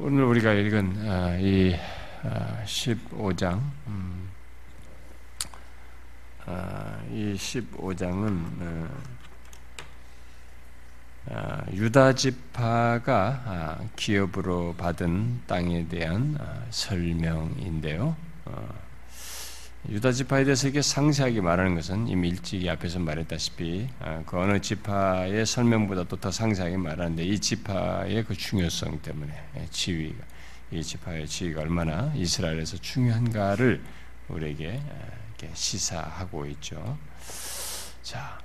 [0.00, 1.76] 오늘 우리가 읽은 아, 이
[2.64, 4.28] 15장, 음,
[6.46, 8.88] 아, 이 15장은
[11.26, 16.36] 어, 유다 지파가 기업으로 받은 땅에 대한
[16.70, 18.16] 설명인데요.
[19.84, 24.60] 어, 유다 지파에 대해서 이게 상세하게 말하는 것은 이미 일찍이 앞에서 말했다시피 아, 그 어느
[24.60, 30.24] 지파의 설명보다도 더 상세하게 말하는데 이 지파의 그 중요성 때문에 예, 지위가
[30.70, 33.82] 이 지파의 지위가 얼마나 이스라엘에서 중요한가를
[34.28, 36.98] 우리에게 아, 시사하고 있죠.
[38.02, 38.38] 자,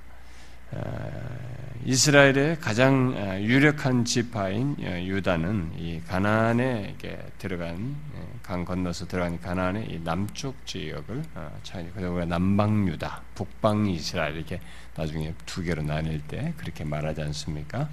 [1.84, 6.96] 이스라엘의 가장 유력한 지파인 어, 유다는 이 가나안에
[7.38, 11.24] 들어간 예, 강 건너서 들어간 가나안의 이 남쪽 지역을
[11.62, 11.90] 차지.
[11.94, 14.60] 그래서 우리가 남방 유다, 북방 이스라엘 이렇게
[14.94, 17.88] 나중에 두 개로 나뉠 때 그렇게 말하지 않습니까?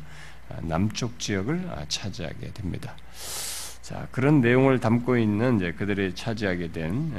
[0.50, 2.96] 아, 남쪽 지역을 아, 차지하게 됩니다.
[3.88, 7.14] 자, 그런 내용을 담고 있는 이제 그들이 차지하게 된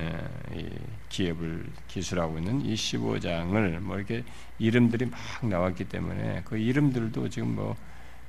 [1.08, 4.22] 기업을 기술하고 있는 이 15장을 뭐 이렇게
[4.58, 7.78] 이름들이 막 나왔기 때문에 그 이름들도 지금 뭐다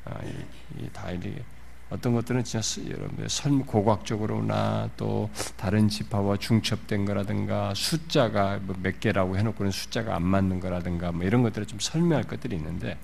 [0.06, 1.44] 아, 이렇게
[1.90, 9.36] 어떤 것들은 진짜 여러분들 설 고각적으로나 또 다른 지파와 중첩된 거라든가 숫자가 뭐 몇 개라고
[9.38, 12.98] 해놓고는 숫자가 안 맞는 거라든가 뭐 이런 것들을 좀 설명할 것들이 있는데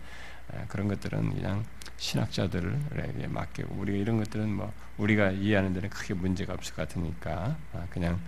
[0.70, 1.66] 그런 것들은 그냥
[2.06, 7.88] 신학자들에게 맡기고 우리가 이런 것들은 뭐 우리가 이해하는 데는 크게 문제가 없을 것 같으니까 아,
[7.90, 8.20] 그냥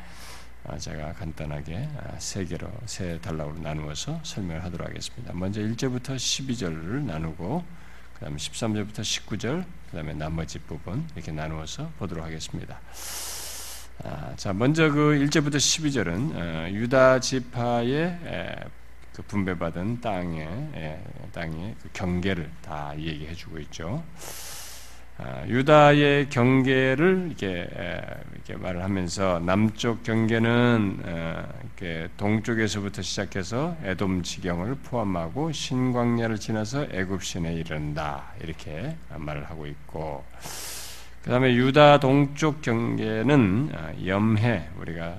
[0.66, 5.32] 아, 제가 간단하게 아, 세 개로 세 단락으로 나누어서 설명을 하도록 하겠습니다.
[5.34, 7.64] 먼저 1절부터 12절을 나누고
[8.16, 12.80] 그다음에 13절부터 19절 그다음에 나머지 부분 이렇게 나누어서 보도록 하겠습니다.
[14.36, 18.68] 자, 먼저 그 1절부터 12절은 어, 유다 지파의
[19.18, 24.04] 그 분배받은 땅의 예, 땅의 그 경계를 다 얘기해 주고 있죠.
[25.18, 27.68] 아, 유다의 경계를 이렇게
[28.36, 37.24] 이렇게 말을 하면서 남쪽 경계는 어, 이렇게 동쪽에서부터 시작해서 에돔 지경을 포함하고 신광야를 지나서 애굽
[37.24, 40.24] 시내에 이른다 이렇게 말을 하고 있고
[41.24, 45.16] 그 다음에 유다 동쪽 경계는 아, 염해 우리가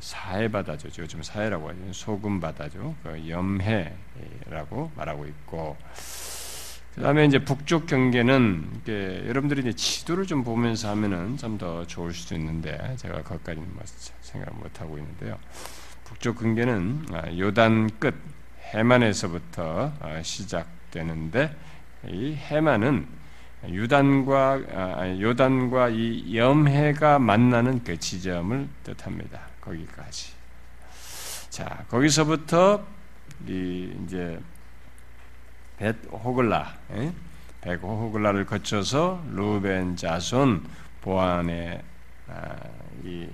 [0.00, 0.88] 사해바다죠.
[0.98, 1.92] 요즘 사해라고 하죠.
[1.92, 2.94] 소금바다죠.
[3.02, 5.76] 그 염해라고 말하고 있고
[6.94, 8.82] 그 다음에 이제 북쪽 경계는
[9.28, 13.82] 여러분들이 이제 지도를 좀 보면서 하면은 좀 더 좋을 수도 있는데 제가 거기까지는 뭐
[14.20, 15.38] 생각 못 하고 있는데요.
[16.04, 18.14] 북쪽 경계는 아, 요단 끝
[18.72, 21.54] 해만에서부터 아, 시작되는데
[22.08, 23.06] 이 해만은
[23.68, 29.49] 유단과 아, 요단과 이 염해가 만나는 그 지점을 뜻합니다.
[29.70, 30.32] 거기까지.
[31.50, 32.84] 자, 거기서부터
[33.46, 34.40] 이 이제
[35.78, 36.76] 벳 호글라,
[37.60, 40.66] 벳 호글라를 거쳐서 루벤 자손
[41.00, 41.82] 보안의
[42.28, 42.56] 아,
[43.04, 43.28] 이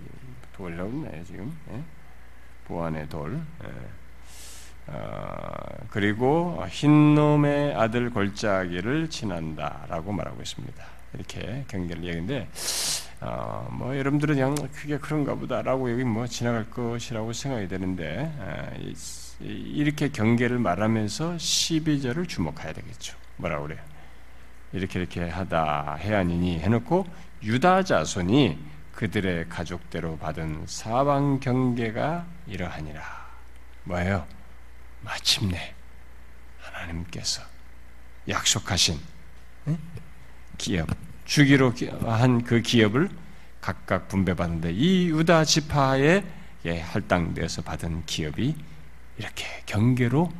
[0.54, 1.82] 돌이네 지금 예?
[2.66, 3.41] 보안의 돌.
[3.64, 3.70] 예.
[4.88, 10.84] 어, 그리고 흰놈의 아들 골짜기를 지난다라고 말하고 있습니다.
[11.14, 12.48] 이렇게 경계를 얘기인데
[13.21, 18.71] 어, 뭐 여러분들은 그냥 그게 그런가 보다라고 여기 뭐 지나갈 것이라고 생각이 되는데 아,
[19.41, 23.16] 이렇게 경계를 말하면서 12절을 주목해야 되겠죠.
[23.37, 23.81] 뭐라고 그래요?
[24.72, 27.06] 이렇게 이렇게 하다 해안이니 해놓고
[27.43, 28.59] 유다 자손이
[28.94, 33.03] 그들의 가족대로 받은 사방 경계가 이러하니라.
[33.84, 34.27] 뭐예요?
[35.03, 35.75] 마침내
[36.60, 37.43] 하나님께서
[38.28, 38.98] 약속하신
[40.59, 43.10] 기업 주기로 한 그 기업을
[43.60, 46.25] 각각 분배받는데 이 유다 지파에
[46.64, 48.54] 할당되어서 받은 기업이
[49.19, 50.32] 이렇게 경계로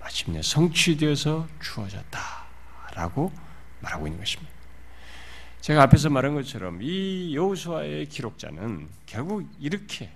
[0.00, 3.32] 마침내 성취되어서 주어졌다라고
[3.80, 4.52] 말하고 있는 것입니다.
[5.60, 10.10] 제가 앞에서 말한 것처럼 이 여호수아의 기록자는 결국 이렇게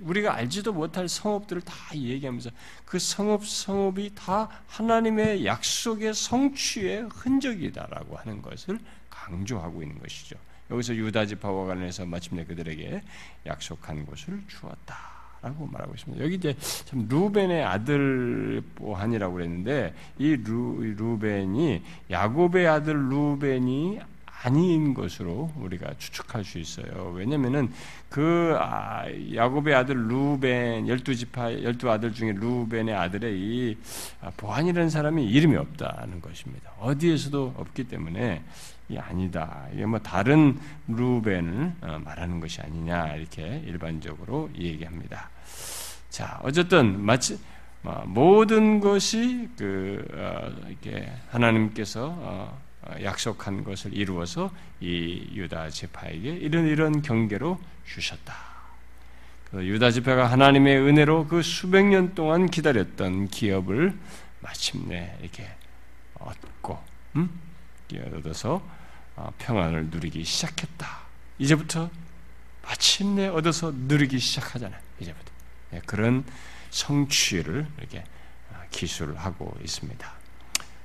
[0.00, 2.50] 우리가 알지도 못할 성읍들을 다 얘기하면서
[2.84, 8.78] 그 성읍 성읍이 다 하나님의 약속의 성취의 흔적이다라고 하는 것을
[9.26, 10.36] 강조하고 있는 것이죠.
[10.70, 13.02] 여기서 유다 지파와 관련해서 마침내 그들에게
[13.46, 14.96] 약속한 것을 주었다
[15.42, 16.24] 라고 말하고 있습니다.
[16.24, 16.56] 여기 이제
[16.86, 24.00] 참 루벤의 아들 보한이라고 그랬는데 이 루, 루벤이 야곱의 아들 루벤이
[24.42, 27.12] 아닌 것으로 우리가 추측할 수 있어요.
[27.14, 27.72] 왜냐면은
[28.08, 33.76] 그 아, 야곱의 아들 루벤 열두 지파 열두 아들 중에 루벤의 아들의 이
[34.20, 36.70] 아, 보한이라는 사람이 이름이 없다는 것입니다.
[36.78, 38.42] 어디에서도 없기 때문에
[38.88, 39.66] 이 아니다.
[39.72, 45.28] 이게 뭐 다른 루벤을 어, 말하는 것이 아니냐 이렇게 일반적으로 얘기합니다.
[46.08, 47.38] 자, 어쨌든 마치
[47.82, 54.50] 뭐 모든 것이 그 어, 이렇게 하나님께서 어, 어, 약속한 것을 이루어서
[54.80, 58.34] 이 유다 지파에게 이런 이런 경계로 주셨다.
[59.54, 63.96] 유다 지파가 하나님의 은혜로 그 수백 년 동안 기다렸던 기업을
[64.40, 65.48] 마침내 이렇게
[66.18, 66.78] 얻고,
[67.16, 67.30] 음?
[68.16, 68.75] 얻어서 어,
[69.38, 70.86] 평안을 누리기 시작했다.
[71.38, 71.90] 이제부터
[72.62, 74.80] 마침내 얻어서 누리기 시작하잖아요.
[75.00, 75.32] 이제부터
[75.70, 76.24] 네, 그런
[76.70, 78.04] 성취를 이렇게
[78.50, 80.12] 어, 기술하고 있습니다.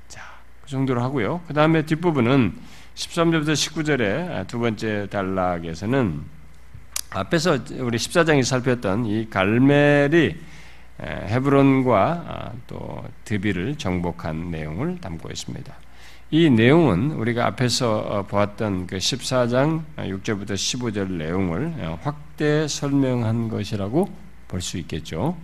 [0.07, 0.22] 자,
[0.63, 1.42] 그 정도로 하고요.
[1.48, 2.57] 그 다음에 뒷부분은
[2.95, 6.24] 13절부터 19절의 두 번째 단락에서는
[7.12, 10.36] 앞에서 우리 14장이 살폈던 이 갈멜이
[11.01, 15.74] 헤브론과 아, 또 드비를 정복한 내용을 담고 있습니다.
[16.33, 24.10] 이 내용은 우리가 앞에서 어, 보았던 그 14장 6절부터 15절 내용을 어, 확대 설명한 것이라고
[24.48, 25.36] 볼 수 있겠죠.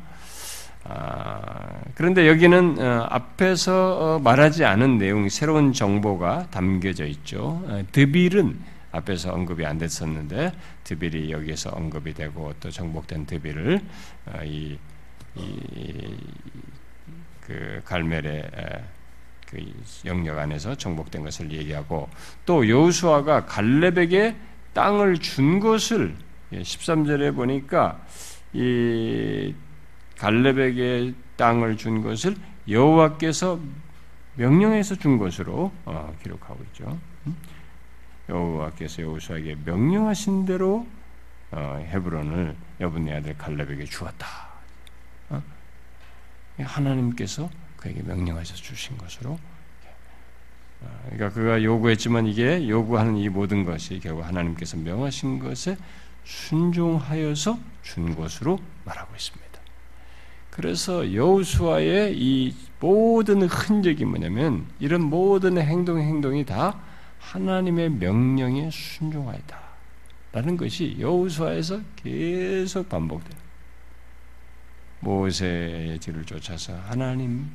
[0.86, 7.62] 아, 그런데 여기는 어, 앞에서 말하지 않은 내용, 새로운 정보가 담겨져 있죠.
[7.92, 8.57] 드빌은
[8.94, 10.54] 앞에서 언급이 안 됐었는데
[10.86, 13.81] 드빌이 여기에서 언급이 되고 또 정복된 드빌을
[14.45, 14.78] 이,
[15.36, 16.18] 이,
[17.42, 18.50] 그 갈멜의
[19.49, 19.57] 그
[20.05, 22.09] 영역 안에서 정복된 것을 얘기하고
[22.45, 24.35] 또 여호수아가 갈렙에게
[24.73, 26.15] 땅을 준 것을
[26.51, 27.99] 13절에 예, 보니까
[28.53, 29.53] 이
[30.17, 32.35] 갈렙에게 땅을 준 것을
[32.67, 33.59] 여호와께서
[34.35, 36.99] 명령해서 준 것으로 어, 기록하고 있죠.
[37.25, 37.35] 음?
[38.29, 40.85] 여호와께서 여호수아에게 명령하신 대로
[41.51, 44.27] 어, 헤브론을 여분네 아들 갈렙에게 주었다.
[45.29, 45.41] 어?
[46.59, 49.39] 하나님께서 그에게 명령하셔 주신 것으로
[50.81, 55.77] 어, 그러니까 그가 요구했지만 이게 요구하는 이 모든 것이 결국 하나님께서 명하신 것에
[56.24, 59.47] 순종하여서 준 것으로 말하고 있습니다.
[60.51, 66.80] 그래서 여호수아의 이 모든 흔적이 뭐냐면 이런 모든 행동 행동이 다
[67.19, 69.68] 하나님의 명령에 순종하였다.
[70.31, 73.37] 라는 것이 여호수아에서 계속 반복돼요.
[74.99, 77.49] 모세의 뒤를 쫓아서 하나님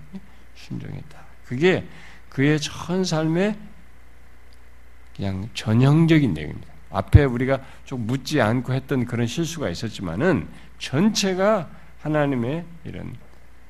[0.55, 1.23] 순종했다.
[1.45, 1.87] 그게
[2.29, 3.57] 그의 전 삶의
[5.17, 6.73] 그냥 전형적인 내용입니다.
[6.91, 10.49] 앞에 우리가 좀 묻지 않고 했던 그런 실수가 있었지만은
[10.79, 13.17] 전체가 하나님의 이런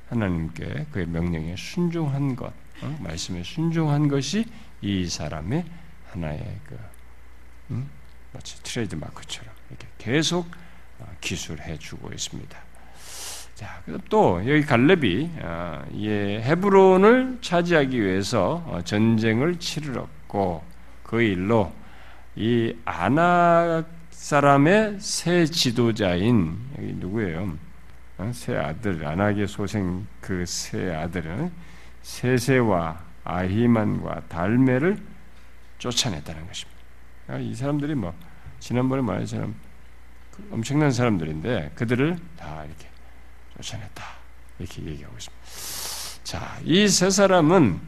[0.09, 2.53] 하나님께 그의 명령에 순종한 것,
[2.83, 2.99] 어?
[3.01, 4.45] 말씀에 순종한 것이
[4.81, 5.65] 이 사람의
[6.11, 6.79] 하나의 그
[7.71, 7.89] 음?
[8.33, 10.51] 마치 트레이드 마크처럼 이렇게 계속
[10.99, 12.72] 어, 기술해 주고 있습니다.
[13.55, 20.63] 자, 또 여기 갈렙이 어, 헤브론을 차지하기 위해서 어, 전쟁을 치르렀고
[21.03, 21.73] 그 일로
[22.35, 27.57] 이 아낙 사람의 새 지도자인 여기 누구예요?
[28.19, 31.53] 어, 새 아들 아낙의 소생 그 새 아들은
[32.03, 34.99] 세세와 아히만과 달메를
[35.79, 36.81] 쫓아냈다는 것입니다.
[37.39, 38.15] 이 사람들이 뭐
[38.61, 39.03] 지난번에
[40.31, 42.92] 그 엄청난 사람들인데 그들을 다 이렇게
[43.63, 44.05] 쫓아냈다.
[44.59, 46.25] 이렇게 얘기하고 있습니다.
[46.25, 47.81] 자, 이 세 사람은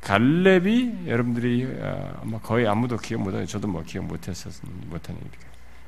[0.00, 4.52] 갈렙이 여러분들이 어, 아마 거의 아무도 기억 못하요 저도 뭐 기억 못했었
[4.86, 5.26] 못하니까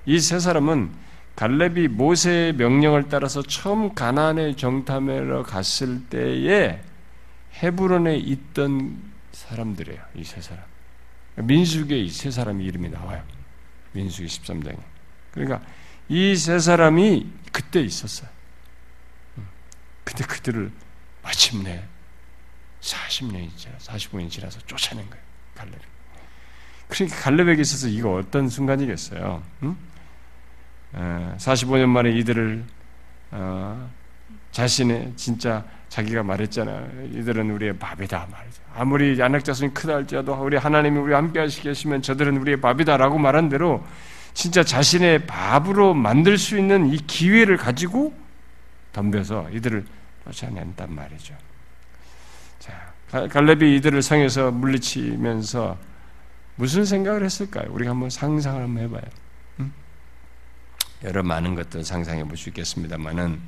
[0.07, 0.91] 이 세 사람은
[1.37, 6.81] 갈렙이 모세의 명령을 따라서 처음 가나안의 정탐하러 갔을 때에
[7.63, 9.03] 헤브론에 있던
[9.33, 10.01] 사람들이에요.
[10.17, 10.65] 이 세 사람.
[11.37, 13.23] 민수기에 이세 사람 이름이 나와요.
[13.93, 14.79] 민수기 13장에.
[15.33, 15.61] 그러니까
[16.09, 18.31] 이 세 사람이 그때 있었어요.
[20.07, 20.71] 근데 그들을
[21.23, 21.83] 마침내
[22.81, 25.25] 40년이 지나 45년이 지나서 쫓아낸 거예요.
[25.57, 25.75] 갈렙.
[26.89, 29.43] 그러니까 갈렙에게 있어서 이거 어떤 순간이겠어요?
[29.65, 29.77] 응?
[30.95, 32.65] 45년 만에 이들을
[33.33, 33.91] 어,
[34.53, 36.87] 자신의 진짜 자기가 말했잖아.
[37.13, 38.63] 이들은 우리의 밥이다 말이죠.
[38.75, 43.85] 아무리 안락자손이 크다 할지라도 우리 하나님이 우리 함께 하시겠으면 저들은 우리의 밥이다라고 말한 대로
[44.35, 48.15] 진짜 자신의 밥으로 만들 수 있는 이 기회를 가지고
[48.93, 49.85] 덤벼서 이들을
[50.27, 51.37] 쫓아낸단 말이죠.
[52.59, 52.95] 자,
[53.29, 55.79] 갈렙이 이들을 성에서 물리치면서
[56.57, 57.71] 무슨 생각을 했을까요?
[57.71, 59.03] 우리가 한번 상상을 한번 해봐요.
[59.61, 59.73] 음?
[61.05, 63.41] 여러 많은 것들 상상해 볼 수 있겠습니다만은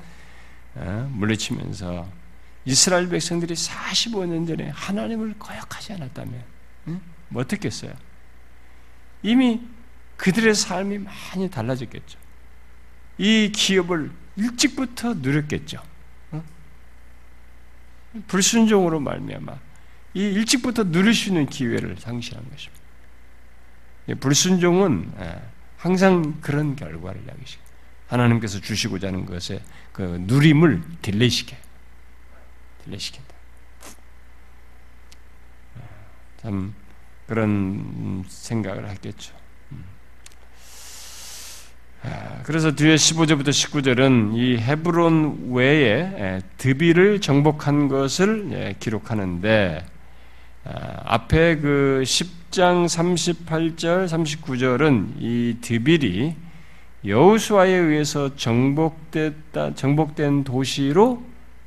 [0.76, 1.10] 어?
[1.12, 2.08] 물리치면서
[2.64, 6.44] 이스라엘 백성들이 45년 전에 하나님을 거역하지 않았다면
[6.88, 7.00] 음?
[7.28, 7.92] 뭐 어떻겠어요?
[9.22, 9.62] 이미
[10.16, 12.18] 그들의 삶이 많이 달라졌겠죠.
[13.16, 15.82] 이 기업을 일찍부터 누렸겠죠.
[18.26, 19.58] 불순종으로 말미암아
[20.14, 22.78] 이 일찍부터 누릴 수 있는 기회를 상실한 것입니다.
[24.20, 25.42] 불순종은 예,
[25.76, 27.58] 항상 그런 결과를 야기시
[28.08, 29.62] 하나님께서 주시고자 하는 것에
[29.92, 31.56] 그 누림을 delay시켜
[32.84, 33.34] delay시킨다.
[35.76, 35.82] 예,
[36.42, 36.74] 참
[37.26, 39.36] 그런 생각을 했겠죠.
[42.08, 42.12] 음.
[42.12, 49.84] 아, 그래서 뒤에 15절부터 19절은 이 헤브론 외에 드비를 정복한 것을 예, 기록하는데
[50.64, 56.34] 아, 앞에 그 10장 38절, 39절은 이 드빌이
[57.06, 61.22] 여우수아에 의해서 정복됐다, 정복된 도시로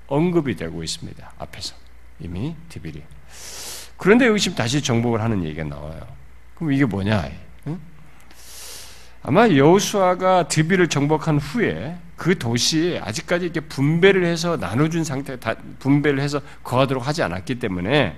[0.07, 1.33] 언급이 되고 있습니다.
[1.38, 1.75] 앞에서
[2.19, 3.01] 이미 드빌이.
[3.98, 6.01] 그런데 여기 지금 다시 정복을 하는 얘기가 나와요.
[6.55, 7.29] 그럼 이게 뭐냐?
[9.24, 9.28] 응?
[9.30, 15.38] 아마 여우수아가 드빌을 정복한 후에 그 도시에 아직까지 이렇게 분배를 해서 나눠준 상태,
[15.80, 18.16] 분배를 해서 거하도록 하지 않았기 때문에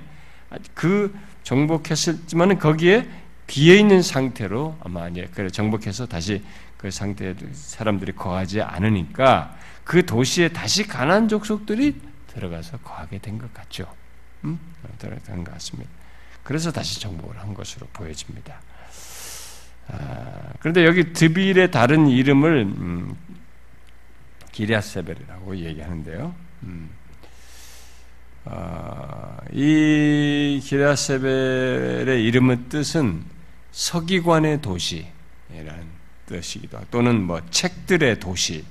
[0.73, 3.07] 그 정복했었지만은 거기에
[3.47, 6.43] 비어 있는 상태로 아마 이제 그 정복해서 다시
[6.77, 11.95] 그 상태에 사람들이 거하지 않으니까 그 도시에 다시 가난 족속들이
[12.27, 13.87] 들어가서 거하게 된 것 같죠.
[14.43, 14.59] 음?
[14.97, 15.89] 들어간 것 같습니다.
[16.43, 18.59] 그래서 다시 정복을 한 것으로 보여집니다.
[19.87, 23.15] 아, 그런데 여기 드빌의 다른 이름을 음,
[24.51, 26.35] 기리아세벨이라고 얘기하는데요.
[26.63, 26.89] 음.
[28.45, 33.23] 어, 이 기라세벨의 이름의 뜻은
[33.71, 35.87] 서기관의 도시라는
[36.25, 38.63] 뜻이기도 하고 또는 뭐 책들의 도시의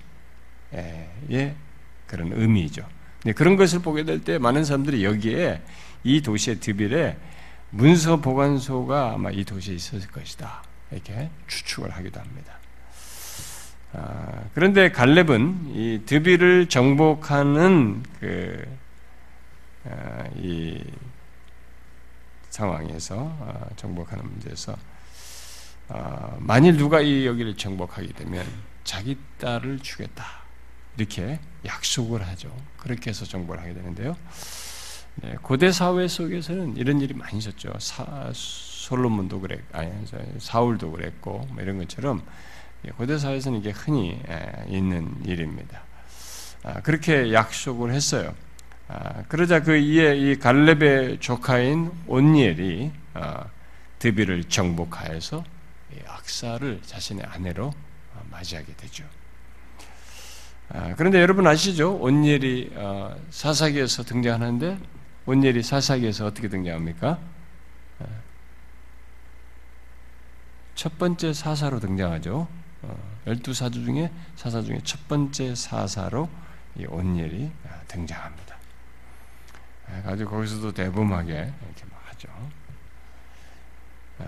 [2.07, 2.87] 그런 의미죠.
[3.37, 5.63] 그런 것을 보게 될 때 많은 사람들이 여기에
[6.05, 7.17] 이 도시의 드빌에
[7.71, 12.59] 문서 보관소가 아마 이 도시에 있었을 것이다 이렇게 추측을 하기도 합니다.
[13.95, 18.65] 아, 그런데 갈렙은 이 드빌을 정복하는 그
[19.85, 20.83] 아, 이
[22.49, 24.77] 상황에서 아, 정복하는 문제에서
[25.89, 28.47] 아, 만일 누가 이 여기를 정복하게 되면
[28.85, 30.25] 자기 딸을 주겠다
[30.97, 32.55] 이렇게 약속을 하죠.
[32.79, 34.17] 그렇게 해서 정복을 하게 되는데요.
[35.17, 37.73] 네, 고대 사회 속에서는 이런 일이 많이 있었죠.
[37.79, 38.33] 사,
[38.83, 39.93] 솔로몬도 그랬, 아니
[40.39, 42.21] 사울도 그랬고 뭐 이런 것처럼
[42.97, 44.21] 고대 사회에서는 이게 흔히
[44.67, 45.83] 있는 일입니다.
[46.83, 48.35] 그렇게 약속을 했어요.
[48.89, 53.47] 아, 그러자 그 이에 이 갈렙의 조카인 온니엘이 아,
[54.01, 55.45] 드비를 정복하여서
[56.09, 57.73] 악사를 자신의 아내로
[58.17, 59.05] 아, 맞이하게 되죠.
[60.97, 61.95] 그런데 여러분 아시죠?
[61.97, 62.73] 온니엘이
[63.31, 64.79] 사사기에서 등장하는데
[65.27, 67.32] 온니엘이 사사기에서 어떻게 등장합니까?
[70.75, 72.49] 첫 번째 사사로 등장하죠.
[72.83, 76.29] 어, 열두 사주 중에 사사 중에 첫 번째 사사로
[76.77, 77.51] 이 온니엘이
[77.89, 78.57] 등장합니다.
[80.07, 82.29] 아주 거기서도 대범하게 이렇게 하죠.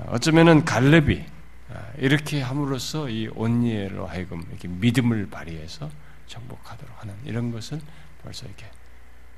[0.08, 1.24] 어쩌면은 갈렙이
[1.70, 5.90] 아, 이렇게 함으로써 이 온니엘로 하여금 이렇게 믿음을 발휘해서
[6.26, 7.80] 정복하도록 하는 이런 것을
[8.22, 8.66] 벌써 이렇게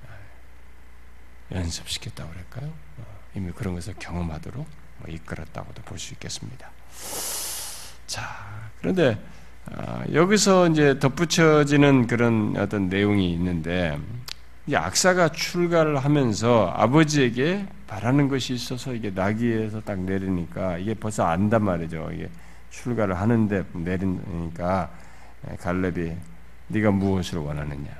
[0.08, 2.72] 아, 연습시켰다고 그럴까요?
[2.98, 4.66] 어, 이미 그런 것을 경험하도록
[4.98, 6.70] 뭐 이끌었다고도 볼 수 있겠습니다.
[8.06, 8.22] 자,
[8.80, 9.18] 그런데
[9.72, 13.98] 아, 여기서 이제 덧붙여지는 그런 어떤 내용이 있는데
[14.72, 22.10] 악사가 출가를 하면서 아버지에게 바라는 것이 있어서 이게 나귀에서 딱 내리니까 이게 벌써 안단 말이죠.
[22.12, 22.28] 이게
[22.70, 24.90] 출가를 하는데 내리니까
[25.60, 26.12] 갈렙이
[26.68, 27.90] 네가 무엇을 원하느냐.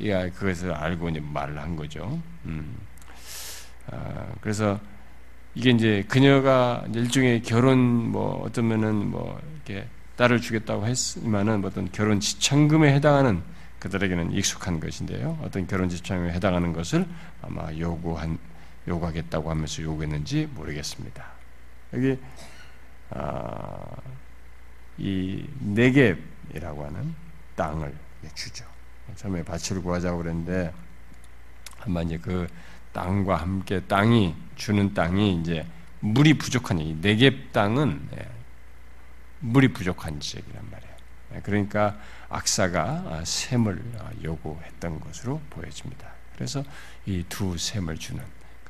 [0.00, 2.20] 이 그것을 알고 이제 말을 한 거죠.
[2.46, 2.76] 음.
[3.90, 4.80] 아, 그래서
[5.54, 12.92] 이게 이제 그녀가 일종의 결혼 뭐 어쩌면은 뭐 이렇게 딸을 주겠다고 했지만은 어떤 결혼 지참금에
[12.94, 13.42] 해당하는
[13.78, 15.38] 그들에게는 익숙한 것인데요.
[15.42, 17.06] 어떤 결혼 지참에 해당하는 것을
[17.42, 18.38] 아마 요구한
[18.88, 21.24] 요구하겠다고 하면서 요구했는지 모르겠습니다.
[21.92, 22.18] 여기
[23.10, 23.78] 아,
[24.98, 27.14] 이 네겝이라고 하는
[27.56, 27.94] 땅을
[28.34, 28.64] 주죠.
[29.16, 30.72] 처음에 밭을 구하자고 그랬는데
[31.80, 32.46] 아마 이제 그
[32.94, 35.66] 땅과 함께 땅이 주는 땅이 이제
[36.00, 38.28] 물이 부족한 이 네겝 땅은 예,
[39.40, 40.94] 물이 부족한 지역이란 말이에요.
[41.34, 41.98] 예, 그러니까
[42.30, 43.82] 악사가 샘을
[44.22, 46.08] 요구했던 것으로 보여집니다.
[46.34, 46.64] 그래서
[47.04, 48.22] 이 두 샘을 주는.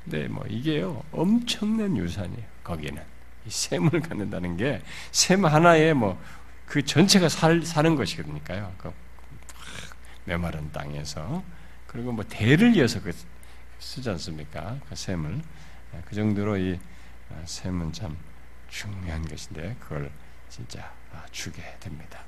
[0.02, 2.44] 근데 뭐 이게요 엄청난 유산이에요.
[2.64, 3.00] 거기는
[3.46, 6.18] 이 샘을 갖는다는 게 샘 하나에 뭐
[6.66, 8.72] 그 전체가 살, 사는 것이니까요.
[8.78, 8.92] 그
[10.24, 11.42] 메마른 땅에서
[11.86, 13.12] 그리고 뭐 대를 이어서 그
[13.84, 14.78] 쓰지 않습니까?
[14.88, 15.40] 그 샘을
[16.04, 16.78] 그 정도로 이
[17.44, 18.16] 샘은 참
[18.68, 20.10] 중요한 것인데 그걸
[20.48, 20.92] 진짜
[21.30, 22.24] 주게 됩니다.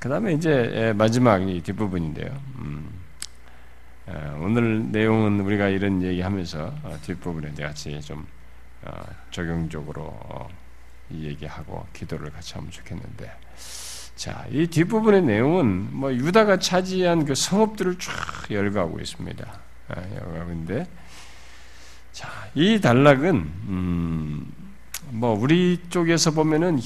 [0.00, 2.42] 그 다음에 이제 예, 마지막 이 뒷부분인데요.
[2.56, 2.90] 음,
[4.06, 8.26] 어, 오늘 내용은 우리가 이런 얘기하면서 어, 뒷부분에 같이 좀
[8.82, 8.90] 어,
[9.30, 10.48] 적용적으로
[11.10, 13.30] 이 얘기하고 기도를 같이 하면 좋겠는데,
[14.16, 19.69] 자, 이 뒷부분의 내용은 뭐 유다가 차지한 그 성읍들을 쫙 열거하고 있습니다.
[19.96, 20.86] 열거하고 있는데,
[22.12, 24.52] 자, 이 단락은 음,
[25.10, 26.80] 뭐 우리 쪽에서 보면은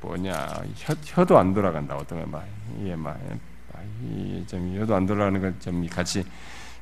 [0.00, 2.46] 뭐냐 혀, 혀도 안 돌아간다 어떤 말
[2.80, 3.40] 이게 막좀
[4.78, 6.24] 혀도 안 돌아가는 걸좀 같이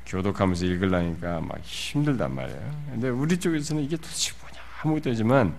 [0.06, 2.70] 교독하면서 읽으려니까 막 힘들단 말이에요.
[2.92, 5.54] 근데 우리 쪽에서는 이게 도대체 뭐냐 아무것도 지만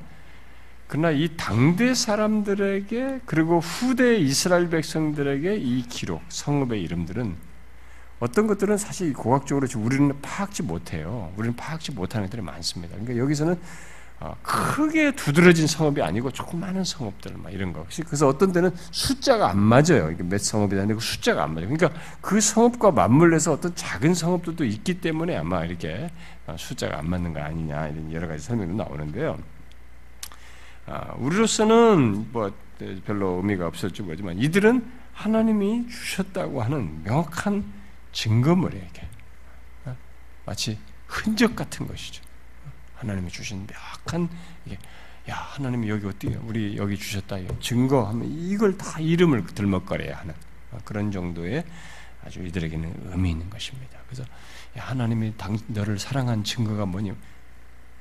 [0.88, 7.49] 그러나 이 당대 사람들에게 그리고 후대 이스라엘 백성들에게 이 기록 성읍의 이름들은
[8.20, 11.32] 어떤 것들은 사실 고학적으로 우리는 파악지 못해요.
[11.38, 12.96] 우리는 파악지 못하는 것들이 많습니다.
[12.96, 13.60] 그러니까 여기서는
[14.22, 17.86] 어, 크게 두드러진 성읍이 아니고 조그마한 성읍들 막 이런 거.
[18.06, 20.12] 그래서 어떤 때는 숫자가 안 맞아요.
[20.12, 21.70] 이게 몇 근데 그 숫자가 안 맞아요.
[21.70, 26.12] 그러니까 그 성읍과 맞물려서 어떤 작은 성읍들도 있기 때문에 아마 이렇게
[26.48, 29.38] 어, 숫자가 안 맞는 거 아니냐 이런 여러 가지 설명도 나오는데요.
[30.86, 32.52] 아, 우리로서는 뭐
[33.06, 37.79] 별로 의미가 없을지 모르지만 이들은 하나님이 주셨다고 하는 명확한
[38.12, 39.08] 증거물이 이렇게
[39.86, 39.96] 어,
[40.46, 42.24] 마치 흔적 같은 것이죠.
[42.96, 44.30] 하나님이 주신 명확한
[44.66, 44.78] 이게
[45.30, 50.34] 야 하나님이 여기 어디 우리 여기 주셨다 증거하면 이걸 다 이름을 들먹거려야 하는
[50.84, 51.64] 그런 정도의
[52.24, 54.00] 아주 이들에게는 의미 있는 것입니다.
[54.06, 54.24] 그래서
[54.78, 57.14] 야, 하나님이 당, 너를 사랑한 증거가 뭐니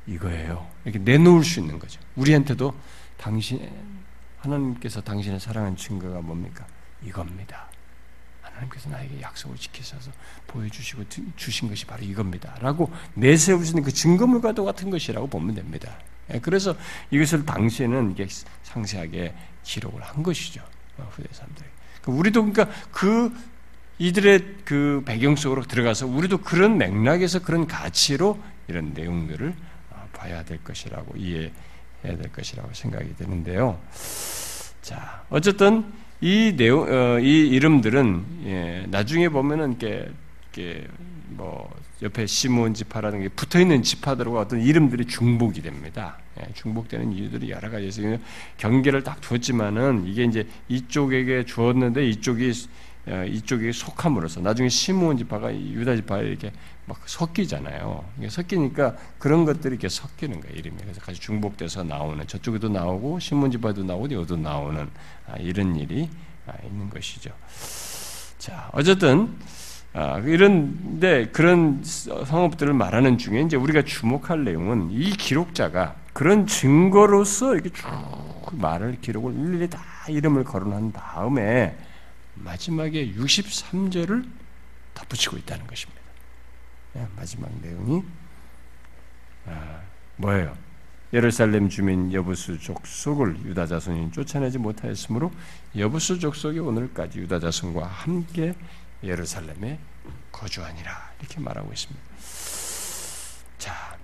[0.06, 0.68] 이거예요.
[0.84, 2.00] 이렇게 내놓을 수 있는 거죠.
[2.16, 2.74] 우리한테도
[3.16, 3.70] 당신
[4.38, 6.66] 하나님께서 당신의 사랑한 증거가 뭡니까?
[7.02, 7.67] 이겁니다.
[8.58, 10.10] 하나님께서 나에게 약속을 지키셔서
[10.46, 11.04] 보여주시고
[11.36, 12.56] 주신 것이 바로 이겁니다.
[12.60, 15.98] 라고 내세우시는 그 증거물과도 같은 것이라고 보면 됩니다.
[16.32, 16.76] 예, 그래서
[17.10, 18.26] 이것을 당시에는 이게
[18.64, 20.62] 상세하게 기록을 한 것이죠.
[20.98, 21.66] 어, 후대 사람들이.
[22.02, 23.32] 그러니까 우리도 그러니까 그
[23.98, 29.54] 이들의 그 배경 속으로 들어가서 우리도 그런 맥락에서 그런 가치로 이런 내용들을
[29.90, 31.52] 어, 봐야 될 것이라고 이해해야
[32.02, 33.80] 될 것이라고 생각이 되는데요.
[34.82, 40.10] 자, 어쨌든 이 내용, 어, 이 이름들은 예, 나중에 보면은 이렇게,
[40.52, 40.88] 이렇게
[41.28, 41.70] 뭐
[42.02, 46.18] 옆에 시몬 지파라는 게 붙어 있는 지파들과 어떤 이름들이 중복이 됩니다.
[46.40, 48.18] 예, 중복되는 이유들이 여러 가지 있어요.
[48.56, 52.52] 경계를 딱 두었지만은 이게 이제 이쪽에게 주었는데 이쪽이
[53.06, 56.50] 어, 이쪽에 속함으로써 나중에 시므온 지파가 유다 지파에 이렇게
[56.88, 58.02] 막 섞이잖아요.
[58.28, 60.78] 섞이니까 그런 것들이 이렇게 섞이는 거예요 이름이.
[60.80, 64.88] 그래서 같이 중복돼서 나오는 저쪽에도 나오고 지파도 나오고 여도 나오는
[65.26, 66.08] 아, 이런 일이
[66.46, 67.30] 아, 있는 것이죠.
[68.38, 69.36] 자 어쨌든
[69.92, 77.70] 아, 이런데 그런 성업들을 말하는 중에 이제 우리가 주목할 내용은 이 기록자가 그런 증거로서 이렇게
[77.70, 77.86] 쭉
[78.52, 81.76] 말을 기록을 일일이 다 이름을 거론한 다음에
[82.34, 84.26] 마지막에 63절을
[84.94, 85.97] 덧붙이고 있다는 것입니다.
[86.96, 88.02] 예, 마지막 내용이
[89.46, 89.80] 아,
[90.16, 90.56] 뭐예요?
[91.12, 95.32] 예루살렘 주민 여부수 족속을 유다 자손이 쫓아내지 못하였으므로
[95.76, 98.54] 여부수 족속이 오늘까지 유다 자손과 함께
[99.02, 99.78] 예루살렘에
[100.32, 102.00] 거주하니라 이렇게 말하고 있습니다.
[103.58, 103.96] 자,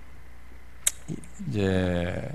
[1.47, 2.31] 이제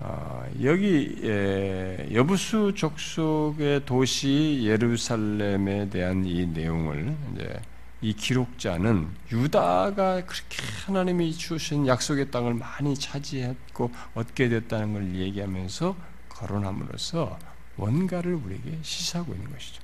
[0.00, 7.60] 어, 여기 예, 여부수 족속의 도시 예루살렘에 대한 이 내용을 이제
[8.04, 15.96] 이 기록자는 유다가 그렇게 하나님이 주신 약속의 땅을 많이 차지했고 얻게 됐다는 걸 얘기하면서
[16.28, 17.38] 거론함으로써
[17.76, 19.80] 뭔가를 우리에게 시사하고 있는 것이죠.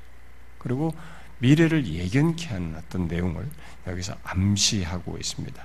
[0.58, 0.94] 그리고
[1.38, 3.48] 미래를 예견케 하는 어떤 내용을
[3.86, 5.64] 여기서 암시하고 있습니다.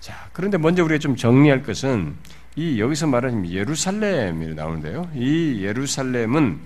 [0.00, 2.16] 자, 그런데 먼저 우리가 좀 정리할 것은
[2.56, 5.08] 이 여기서 말하는 예루살렘이 나오는데요.
[5.14, 6.58] 이 예루살렘은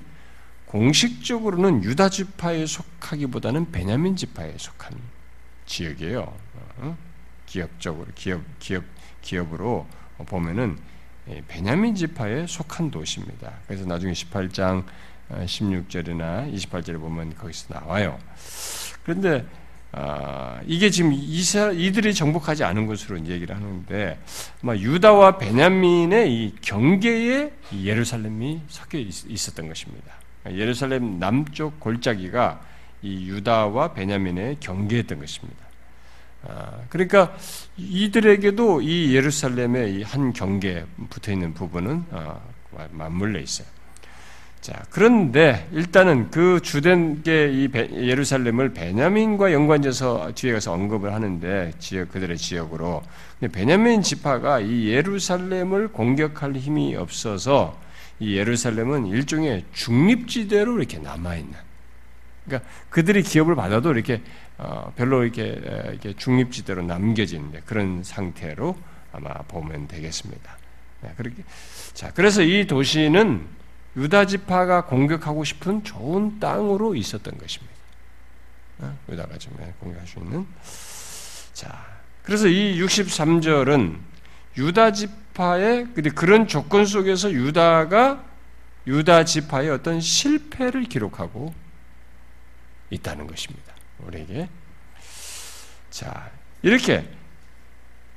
[0.75, 4.99] 공식적으로는 유다 지파에 속하기보다는 베냐민 지파에 속한
[5.67, 6.37] 지역이에요.
[6.79, 6.99] 어?
[7.47, 8.83] 기업적으로 기업 기업
[9.23, 9.87] 기업으로
[10.27, 10.77] 보면은
[11.47, 13.53] 베냐민 지파에 속한 도시입니다.
[13.69, 14.85] 그래서 나중에 18장
[15.31, 18.19] 16절이나 28절에 보면 거기서 나와요.
[19.05, 19.47] 그런데
[19.93, 24.19] 아, 이게 지금 이사, 이들이 정복하지 않은 것으로 얘기를 하는데,
[24.61, 30.24] 아마 유다와 베냐민의 이 경계에 예루살렘이 섞여 있, 었던 것입니다.
[30.51, 32.61] 예루살렘 남쪽 골짜기가
[33.03, 35.65] 이 유다와 베냐민의 경계였던 것입니다.
[36.47, 37.37] 아, 그러니까
[37.77, 42.39] 이들에게도 이 예루살렘의 한 경계에 붙어 있는 부분은 아,
[42.91, 43.67] 맞물려 있어요.
[44.61, 47.69] 자, 그런데 일단은 그 주된 게 이
[48.09, 53.03] 예루살렘을 베냐민과 연관돼서 뒤에 가서 언급을 하는데 지역 그들의 지역으로
[53.39, 57.79] 근데 베냐민 지파가 이 예루살렘을 공격할 힘이 없어서
[58.25, 61.55] 이 예루살렘은 일종의 중립지대로 이렇게 남아 있는.
[62.47, 64.23] 그러니까 그들이 기업을 받아도 이렇게
[64.57, 65.61] 어, 별로 이렇게,
[65.91, 68.77] 이렇게 중립지대로 남겨진 그런 상태로
[69.13, 70.57] 아마 보면 되겠습니다.
[71.03, 71.43] 네, 그렇게
[71.93, 73.47] 자 그래서 이 도시는
[73.97, 77.75] 유다 지파가 공격하고 싶은 좋은 땅으로 있었던 것입니다.
[78.79, 78.99] 어?
[79.09, 80.47] 유다가 좀 공격할 수 있는.
[81.53, 81.87] 자,
[82.25, 83.99] 그래서 이 63절은
[84.57, 84.93] 유다
[85.35, 88.25] 지파의 그런 조건 속에서 유다가
[88.87, 91.53] 유다 지파의 어떤 실패를 기록하고
[92.90, 93.75] 있다는 것입니다.
[94.07, 94.49] 우리에게
[95.90, 96.31] 자
[96.62, 97.09] 이렇게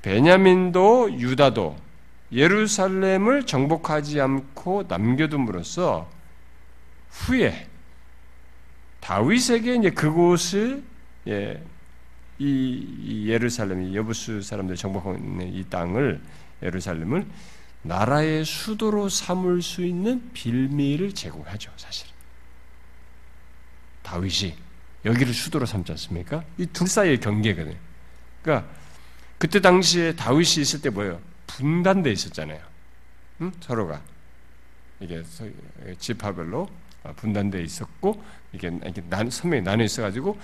[0.04, 1.76] 베냐민도 유다도
[2.32, 6.10] 예루살렘을 정복하지 않고 남겨둠으로써
[7.10, 7.68] 후에
[9.00, 10.84] 다윗에게 이제 그곳을
[11.28, 11.64] 예,
[12.40, 16.22] 이, 예루살렘, 여부수 사람들 정복하고 있는 이 땅을
[16.62, 17.28] 예루살렘을
[17.84, 22.08] 나라의 수도로 삼을 수 있는 빌미를 제공하죠, 사실.
[24.04, 24.56] 다윗이
[25.06, 26.44] 여기를 수도로 삼지 않습니까?
[26.58, 27.78] 이 둘 사이의 경계거든요.
[28.42, 28.70] 그러니까
[29.38, 31.22] 그때 당시에 다윗이 있을 때 뭐예요?
[31.46, 32.62] 분단돼 있었잖아요.
[33.42, 33.52] 응?
[33.60, 34.02] 서로가
[35.00, 35.24] 이게
[36.00, 36.68] 지파별로
[37.18, 38.72] 분단돼 있었고 이게
[39.30, 40.40] 선명히 나눠 있어가지고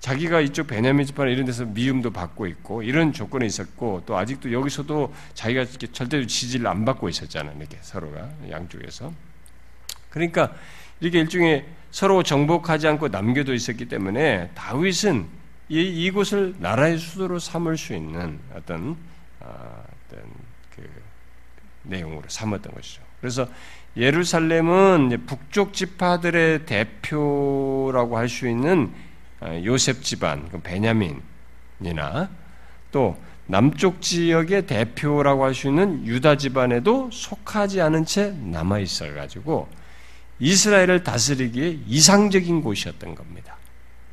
[0.00, 5.14] 자기가 이쪽 베냐민 지파나 이런 데서 미움도 받고 있고 이런 조건에 있었고 또 아직도 여기서도
[5.34, 7.54] 자기가 절대로 지지를 안 받고 있었잖아요.
[7.58, 9.12] 이렇게 서로가 양쪽에서.
[10.08, 10.54] 그러니까
[11.00, 15.26] 이렇게 일종의 서로 정복하지 않고 남겨도 있었기 때문에 다윗은
[15.68, 18.96] 이, 이곳을 나라의 수도로 삼을 수 있는 어떤,
[19.40, 20.22] 어, 어떤
[20.74, 20.82] 그
[21.82, 23.02] 내용으로 삼았던 것이죠.
[23.20, 23.48] 그래서
[23.96, 29.09] 예루살렘은 북쪽 지파들의 대표라고 할 수 있는 어,
[29.64, 32.30] 요셉 집안, 그 베냐민이나
[32.92, 39.68] 또 남쪽 지역의 대표라고 할 수 있는 유다 집안에도 속하지 않은 채 남아 있어 가지고
[40.38, 43.56] 이스라엘을 다스리기에 이상적인 곳이었던 겁니다.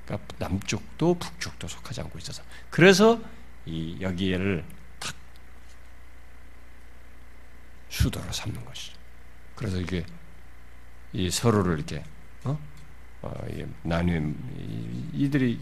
[0.05, 3.19] 그러니까 남쪽도 북쪽도 속하지 않고 있어서 그래서
[3.65, 4.63] 이 여기를
[4.99, 5.13] 탁
[7.89, 8.97] 수도로 삼는 것이죠.
[9.55, 10.05] 그래서 이게
[11.13, 12.01] 이 서로를 이렇게 어?
[12.01, 12.16] 어,
[13.83, 14.35] 나뉘
[15.13, 15.59] 이들이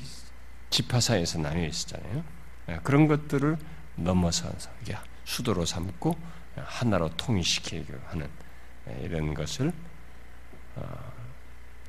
[0.69, 2.23] 지파사에서 나뉘어 있었잖아요.
[2.69, 3.57] 예, 그런 것들을
[3.95, 6.15] 넘어서서 이게 수도로 삼고
[6.55, 8.27] 하나로 통일시키려 하는
[8.89, 9.71] 예, 이런 것을
[10.75, 11.13] 어,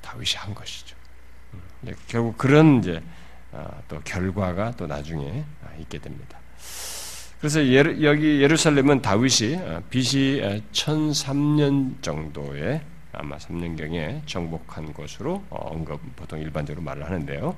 [0.03, 0.97] 다윗이 한 것이죠.
[1.55, 3.03] 음, 결국 그런 이제
[3.53, 6.39] 어, 또 결과가 또 나중에 아, 있게 됩니다.
[7.39, 7.61] 그래서
[8.03, 9.59] 여기 예루살렘은 다윗이
[9.91, 12.83] BC 1003년 정도에
[13.17, 17.57] 아마 3년경에 정복한 것으로 어, 언급 보통 일반적으로 말을 하는데요.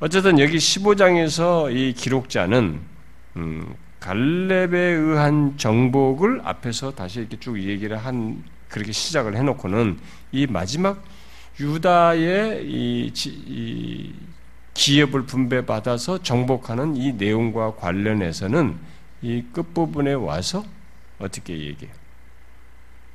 [0.00, 2.80] 어쨌든 여기 15장에서 이 기록자는
[3.36, 9.98] 음, 갈렙에 의한 정복을 앞에서 다시 이렇게 쭉 얘기를 한 그렇게 시작을 해놓고는
[10.32, 11.02] 이 마지막
[11.58, 14.14] 유다의 이, 이
[14.74, 18.78] 기업을 분배받아서 정복하는 이 내용과 관련해서는
[19.22, 20.64] 이 끝부분에 와서
[21.18, 22.07] 어떻게 얘기해요?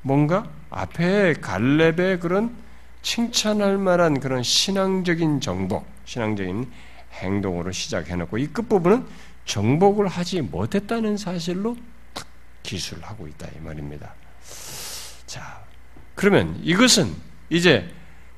[0.04, 2.56] 뭔가 앞에 갈렙의 그런
[3.02, 6.72] 칭찬할 만한 그런 신앙적인 정복, 신앙적인
[7.14, 9.06] 행동으로 시작해놓고 이 끝부분은
[9.46, 11.76] 정복을 하지 못했다는 사실로
[12.14, 12.28] 탁
[12.64, 14.14] 기술을 하고 있다 이 말입니다.
[15.26, 15.64] 자,
[16.16, 17.14] 그러면 이것은
[17.50, 17.90] 이제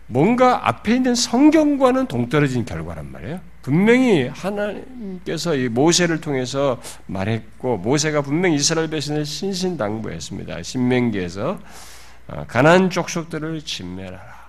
[0.08, 3.42] 뭔가 앞에 있는 성경과는 동떨어진 결과란 말이에요.
[3.62, 10.62] 분명히 하나님께서 이 모세를 통해서 말했고 모세가 분명히 이스라엘 백성을 신신당부했습니다.
[10.62, 11.60] 신명기에서
[12.28, 14.46] 어, 가난 족속들을 진멸하라.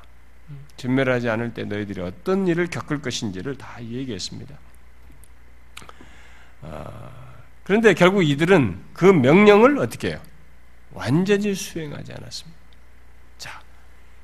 [0.76, 4.54] 진멸하지 않을 때 너희들이 어떤 일을 겪을 것인지를 다 얘기했습니다.
[6.62, 7.10] 어,
[7.64, 10.20] 그런데 결국 이들은 그 명령을 어떻게 해요?
[10.92, 12.55] 완전히 수행하지 않았습니다.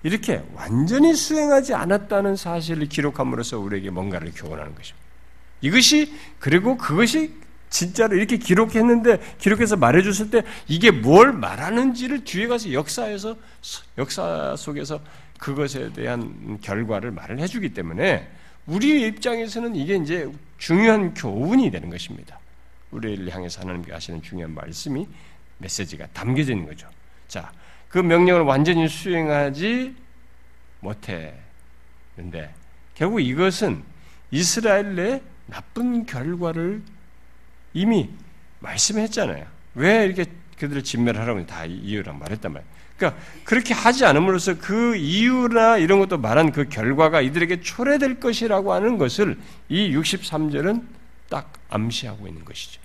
[0.03, 5.03] 자, 이렇게 완전히 수행하지 않았다는 사실을 기록함으로써 우리에게 뭔가를 교훈하는 것입니다.
[5.61, 7.35] 이것이 그리고 그것이
[7.71, 13.37] 진짜로 이렇게 기록했는데 기록해서 말해줬을 때 이게 뭘 말하는지를 뒤에 가서 역사에서
[13.97, 15.01] 역사 속에서
[15.39, 18.29] 그것에 대한 결과를 말을 해주기 때문에
[18.67, 22.39] 우리의 입장에서는 이게 이제 중요한 교훈이 되는 것입니다.
[22.91, 25.09] 우리를 향해서 하나님께 하시는 중요한 말씀이
[25.59, 26.87] 메시지가 담겨져 있는 거죠.
[27.27, 27.51] 자,
[27.93, 29.95] 그 명령을 완전히 수행하지
[30.81, 32.55] 못했는데
[32.95, 33.83] 결국 이것은
[34.31, 36.83] 이스라엘 내 나쁜 결과를
[37.75, 38.09] 이미
[38.61, 39.47] 말씀했잖아요.
[39.75, 40.25] 왜 이렇게
[40.59, 42.73] 그들을 진멸하라고 다 이유랑 말했단 말이에요.
[42.97, 48.97] 그러니까 그렇게 하지 않음으로써 그 이유나 이런 것도 말한 그 결과가 이들에게 초래될 것이라고 하는
[48.97, 50.87] 것을 이 63절은
[51.29, 52.81] 딱 암시하고 있는 것이죠.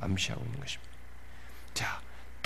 [0.00, 0.93] 암시하고 있는 것입니다.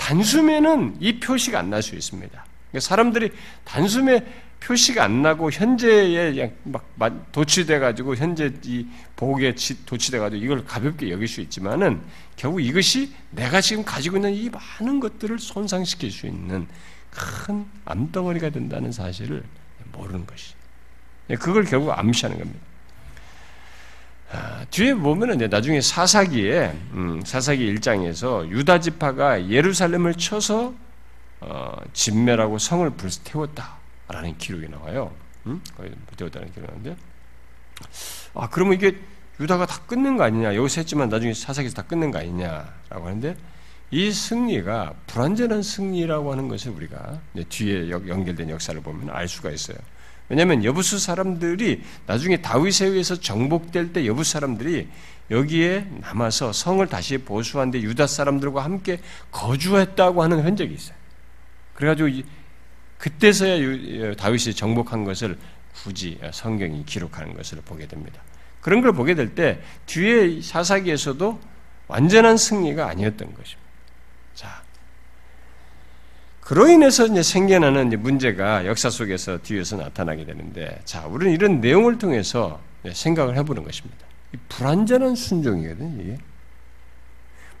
[0.09, 2.45] 자, 단숨에는 이 표시가 안 날 수 있습니다.
[2.71, 3.31] 그러니까 사람들이
[3.63, 4.25] 단숨에
[4.59, 6.51] 표시가 안 나고 현재에
[6.95, 12.01] 막 도취돼 가지고 현재 이 복에 도취돼 가지고 이걸 가볍게 여길 수 있지만은
[12.35, 16.67] 결국 이것이 내가 지금 가지고 있는 이 많은 것들을 손상시킬 수 있는
[17.11, 19.43] 큰 암덩어리가 된다는 사실을
[19.93, 20.53] 모르는 것이.
[21.27, 22.59] 네, 그걸 결국 암시하는 겁니다.
[24.31, 30.73] 아, 뒤에 보면은 나중에 사사기에 음, 사사기 1장에서 유다 지파가 예루살렘을 쳐서
[31.41, 35.11] 어, 진멸하고 성을 불태웠다라는 기록이 나와요.
[35.47, 35.61] 음?
[35.75, 36.95] 거의 불태웠다는 기록이 나오는데
[38.35, 38.97] 아 그러면 이게
[39.39, 43.35] 유다가 다 끊는 거 아니냐 여기서 했지만 나중에 사사기에서 다 끊는 거 아니냐라고 하는데
[43.89, 49.77] 이 승리가 불완전한 승리라고 하는 것을 우리가 뒤에 연결된 역사를 보면 알 수가 있어요.
[50.29, 54.87] 왜냐하면 여부수 사람들이 나중에 다윗에 의해서 정복될 때 여부 사람들이
[55.31, 58.99] 여기에 남아서 성을 다시 보수한데 유다 사람들과 함께
[59.31, 60.95] 거주했다고 하는 흔적이 있어요.
[61.73, 62.27] 그래가지고
[62.97, 65.37] 그때서야 다윗이 정복한 것을
[65.73, 68.21] 굳이 성경이 기록하는 것을 보게 됩니다.
[68.61, 71.39] 그런 걸 보게 될 때 뒤에 사사기에서도
[71.87, 73.69] 완전한 승리가 아니었던 것입니다.
[74.35, 74.61] 자,
[76.49, 81.99] 그로 인해서 이제 생겨나는 이제 문제가 역사 속에서 뒤에서 나타나게 되는데, 자, 우리는 이런 내용을
[81.99, 82.59] 통해서
[82.91, 84.07] 생각을 해보는 것입니다.
[84.49, 86.17] 불완전한 순종이거든요, 이게.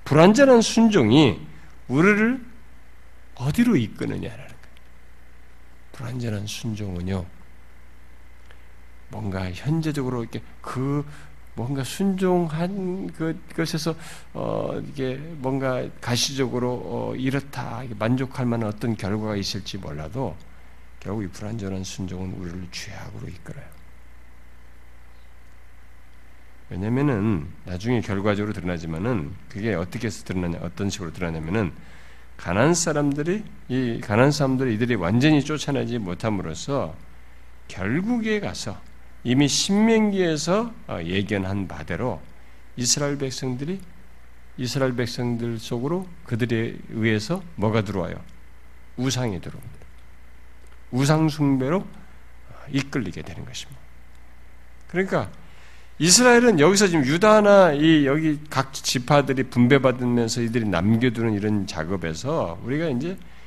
[0.05, 1.39] 불완전한 순종이
[1.87, 2.43] 우리를
[3.35, 4.57] 어디로 이끄느냐라는 거예요.
[5.91, 7.27] 불완전한 순종은요,
[9.09, 11.05] 뭔가 현재적으로 이렇게 그
[11.55, 13.95] 뭔가 순종한 그것에서
[14.33, 20.35] 어 이게 뭔가 가시적으로 어 이렇다 만족할 만한 어떤 결과가 있을지 몰라도
[20.99, 23.65] 결국 이 불완전한 순종은 우리를 죄악으로 이끌어요.
[26.69, 31.71] 왜냐면은 나중에 결과적으로 드러나지만은 그게 어떻게 해서 드러나냐 어떤 식으로 드러나냐면은
[32.37, 36.95] 가난 사람들이 이 가난 사람들이 이들이 완전히 쫓아내지 못함으로써
[37.67, 38.79] 결국에 가서
[39.23, 42.21] 이미 신명기에서 어, 예견한 바대로
[42.75, 43.79] 이스라엘 백성들이
[44.57, 48.15] 이스라엘 백성들 속으로 그들에 의해서 뭐가 들어와요?
[48.97, 49.79] 우상이 들어옵니다.
[50.91, 53.79] 우상 숭배로 어, 이끌리게 되는 것입니다.
[54.87, 55.29] 그러니까
[55.99, 63.17] 이스라엘은 여기서 지금 유다나 이 여기 각 지파들이 분배받으면서 이들이 남겨두는 이런 작업에서 우리가 이제
[63.17, 63.38] 아,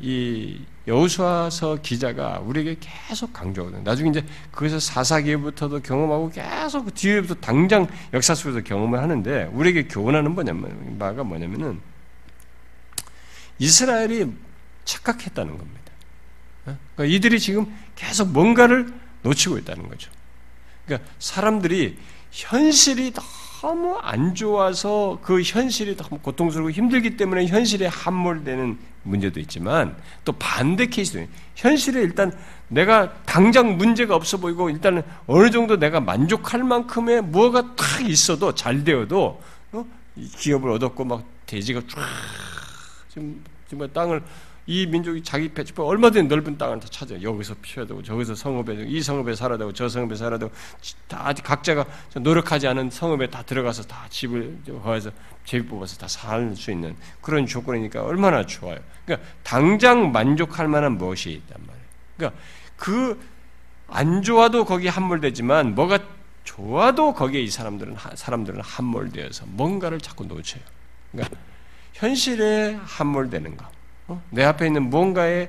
[0.00, 3.82] 이 여호수아서 기자가 우리에게 계속 강조하거든요.
[3.82, 10.32] 나중에 이제 그것을 사사기부터도 경험하고 계속 그 뒤에부터 당장 역사 속에서 경험을 하는데 우리에게 교훈하는
[10.32, 11.80] 뭐냐면 바가 뭐냐면은
[13.58, 14.32] 이스라엘이
[14.84, 15.92] 착각했다는 겁니다.
[16.66, 16.78] 어?
[16.94, 20.10] 그러니까 이들이 지금 계속 뭔가를 놓치고 있다는 거죠.
[20.86, 21.98] 그러니까 사람들이
[22.30, 23.12] 현실이
[23.60, 30.86] 너무 안 좋아서 그 현실이 너무 고통스럽고 힘들기 때문에 현실에 함몰되는 문제도 있지만 또 반대
[30.86, 31.32] 케이스도 있어요.
[31.56, 32.32] 현실에 일단
[32.68, 38.84] 내가 당장 문제가 없어 보이고 일단은 어느 정도 내가 만족할 만큼의 무엇가 탁 있어도 잘
[38.84, 39.40] 되어도
[39.72, 39.84] 어?
[40.14, 42.00] 기업을 얻었고 막 대지가 쫙
[43.08, 44.22] 지금 정말 땅을
[44.68, 47.20] 이 민족이 자기 배치법 얼마든지 넓은 땅을 다 찾아요.
[47.22, 50.52] 여기서 되고 저기서 성읍에 이 성읍에 되고 저 성읍에 되고
[51.08, 55.10] 다 각자가 노력하지 않은 성읍에 다 들어가서 다 집을 거기서
[55.44, 58.78] 제비 뽑아서 다 살 수 있는 그런 조건이니까 얼마나 좋아요.
[59.04, 61.86] 그러니까 당장 만족할 만한 무엇이 있단 말이에요.
[62.16, 62.40] 그러니까
[62.76, 63.38] 그
[63.88, 65.98] 안 좋아도 거기 함몰되지만 뭐가
[66.44, 70.62] 좋아도 거기에 이 사람들은 사람들은 함몰되어서 뭔가를 자꾸 놓쳐요.
[71.10, 71.36] 그러니까
[71.94, 73.66] 현실에 함몰되는 거.
[74.08, 74.22] 어?
[74.30, 75.48] 내 앞에 있는 뭔가에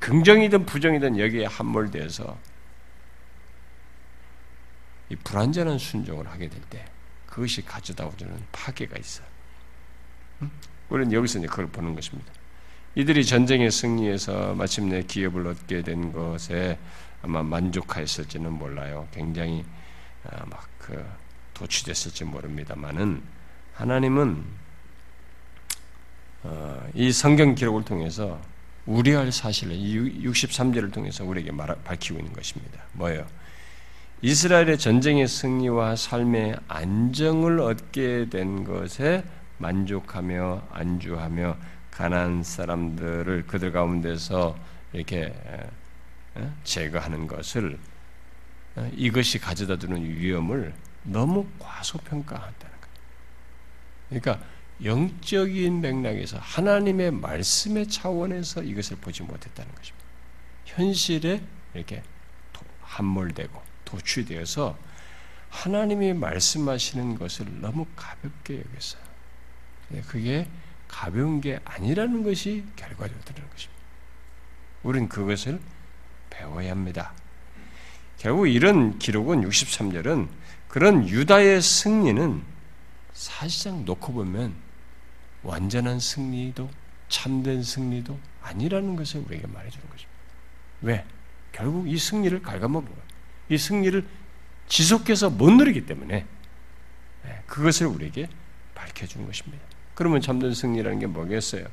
[0.00, 2.36] 긍정이든 부정이든 여기에 함몰되어서
[5.08, 6.84] 이 불완전한 순종을 하게 될 때
[7.32, 9.26] 그것이 가져다 오는 파괴가 있어요.
[10.90, 12.30] 우리는 여기서 이제 그걸 보는 것입니다.
[12.94, 16.78] 이들이 전쟁의 승리에서 마침내 기업을 얻게 된 것에
[17.22, 19.08] 아마 만족하였을지는 몰라요.
[19.12, 19.64] 굉장히
[20.24, 21.02] 아, 막그
[21.54, 23.22] 도취됐을지 모릅니다만은
[23.72, 24.61] 하나님은 어,
[26.94, 28.40] 이 성경 기록을 통해서
[28.86, 32.80] 우려할 사실을 이 63절을 통해서 우리에게 말, 밝히고 있는 것입니다.
[32.92, 33.26] 뭐예요?
[34.22, 39.24] 이스라엘의 전쟁의 승리와 삶의 안정을 얻게 된 것에
[39.58, 41.56] 만족하며 안주하며
[41.90, 44.56] 가난 사람들을 그들 가운데서
[44.92, 45.34] 이렇게
[46.64, 47.78] 제거하는 것을
[48.92, 52.94] 이것이 가져다 주는 위험을 너무 과소평가한다는 거예요.
[54.08, 54.46] 그러니까
[54.82, 60.04] 영적인 맥락에서 하나님의 말씀의 차원에서 이것을 보지 못했다는 것입니다.
[60.64, 61.42] 현실에
[61.74, 62.02] 이렇게
[62.80, 64.76] 함몰되고 도취되어서
[65.50, 69.02] 하나님이 말씀하시는 것을 너무 가볍게 여겼어요.
[69.94, 70.48] 예, 그게
[70.88, 73.82] 가벼운 게 아니라는 것이 결과적으로 것입니다.
[74.82, 75.60] 우리는 그것을
[76.30, 77.12] 배워야 합니다.
[78.18, 80.28] 결국 이런 기록은 63절은
[80.68, 82.42] 그런 유다의 승리는
[83.12, 84.54] 사실상 놓고 보면
[85.42, 86.70] 완전한 승리도
[87.08, 90.12] 참된 승리도 아니라는 것을 우리에게 말해주는 것입니다.
[90.82, 91.04] 왜?
[91.52, 92.96] 결국 이 승리를 갉아먹어요.
[93.48, 94.06] 이 승리를
[94.66, 96.24] 지속해서 못 누리기 때문에
[97.26, 98.28] 예, 그것을 우리에게
[98.74, 99.62] 밝혀주는 것입니다.
[99.94, 101.66] 그러면 참된 승리라는 게 뭐겠어요?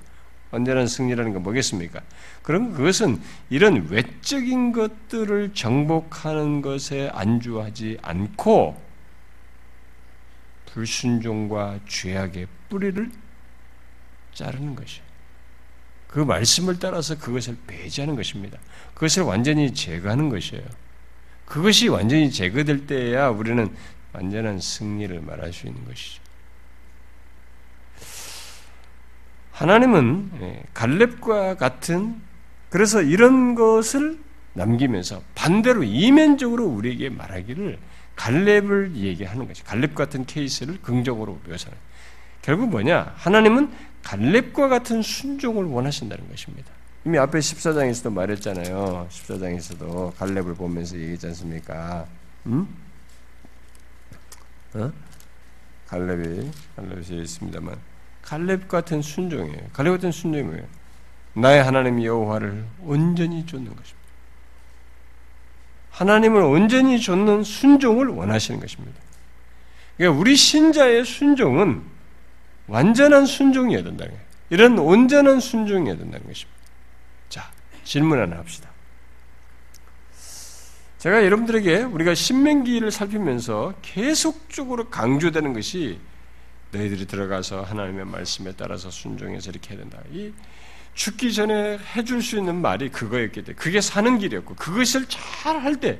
[0.51, 2.01] 언제나 승리라는 게 뭐겠습니까?
[2.41, 8.88] 그럼 그것은 이런 외적인 것들을 정복하는 것에 안주하지 않고
[10.73, 13.11] 불순종과 죄악의 뿌리를
[14.33, 15.09] 자르는 것이에요.
[16.07, 18.57] 그 말씀을 따라서 그것을 배제하는 것입니다.
[18.93, 20.65] 그것을 완전히 제거하는 것이에요.
[21.45, 23.75] 그것이 완전히 제거될 때야 우리는
[24.13, 26.21] 완전한 승리를 말할 수 있는 것이죠.
[29.51, 32.21] 하나님은 예, 갈렙과 같은
[32.69, 34.19] 그래서 이런 것을
[34.53, 37.77] 남기면서 반대로 이면적으로 우리에게 말하기를
[38.19, 41.77] 갈렙을 얘기하는 것이 갈렙 같은 케이스를 긍정으로 묘사하는
[42.41, 43.71] 결국 뭐냐 하나님은
[44.03, 46.69] 갈렙과 같은 순종을 원하신다는 것입니다.
[47.05, 49.07] 이미 앞에 14장에서도 말했잖아요.
[49.09, 52.05] 14장에서도 갈렙을 보면서 얘기했지 않습니까?
[52.45, 52.67] 음?
[54.73, 54.91] 어?
[55.87, 57.77] 갈렙이 갈렙이 있습니다만
[58.21, 59.69] 갈렙 같은 순종이에요.
[59.71, 60.65] 갈렙 같은 순종이 뭐예요?
[61.35, 63.98] 나의 하나님 여호와를 온전히 쫓는 것입니다.
[65.91, 68.99] 하나님을 온전히 쫓는 순종을 원하시는 것입니다.
[69.97, 71.83] 그러니까 우리 신자의 순종은
[72.67, 74.25] 완전한 순종이어야 된다는 거예요.
[74.49, 76.59] 이런 온전한 순종이어야 된다는 것입니다.
[77.27, 77.51] 자,
[77.83, 78.69] 질문 하나 합시다.
[80.99, 85.99] 제가 여러분들에게 우리가 신명기를 살피면서 계속적으로 강조되는 것이
[86.71, 89.99] 너희들이 들어가서 하나님의 말씀에 따라서 순종해서 이렇게 해야 된다.
[90.11, 90.31] 이
[90.99, 95.97] 죽기 전에 해줄 수 있는 말이 그거였기 때문에 그게 사는 길이었고 그것을 잘 할 때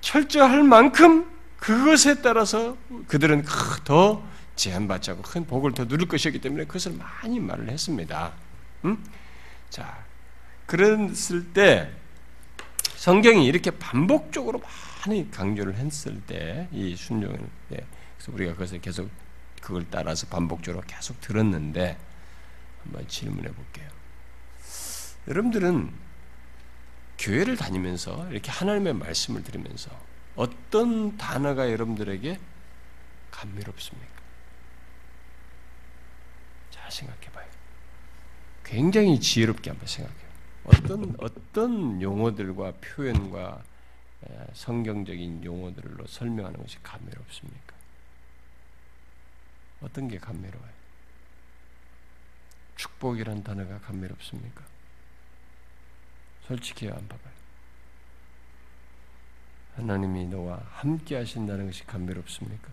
[0.00, 2.76] 철저할 만큼 그것에 따라서
[3.08, 3.44] 그들은
[3.82, 4.22] 더
[4.54, 8.34] 제한받지 않고 큰 복을 더 누릴 것이었기 때문에 그것을 많이 말을 했습니다.
[8.84, 9.02] 음?
[9.68, 9.98] 자,
[10.66, 11.90] 그랬을 때
[12.94, 14.62] 성경이 이렇게 반복적으로
[15.04, 17.36] 많이 강조를 했을 때 이 순종을
[17.72, 17.84] 예,
[18.16, 19.10] 그래서 우리가 그것을 계속
[19.60, 21.98] 그걸 따라서 반복적으로 계속 들었는데
[22.84, 23.95] 한번 질문해 볼게요.
[25.28, 25.92] 여러분들은
[27.18, 29.90] 교회를 다니면서 이렇게 하나님의 말씀을 들으면서
[30.36, 32.38] 어떤 단어가 여러분들에게
[33.30, 34.12] 감미롭습니까?
[36.70, 37.46] 잘 생각해 봐요.
[38.64, 40.26] 굉장히 지혜롭게 한번 생각해요.
[40.64, 43.62] 어떤, 어떤 용어들과 표현과
[44.52, 47.74] 성경적인 용어들로 설명하는 것이 감미롭습니까?
[49.80, 50.72] 어떤 게 감미로워요?
[52.76, 54.75] 축복이란 단어가 감미롭습니까?
[56.46, 57.34] 솔직히 안 봐봐요.
[59.76, 62.68] 하나님이 너와 함께 하신다는 것이 감미롭습니까?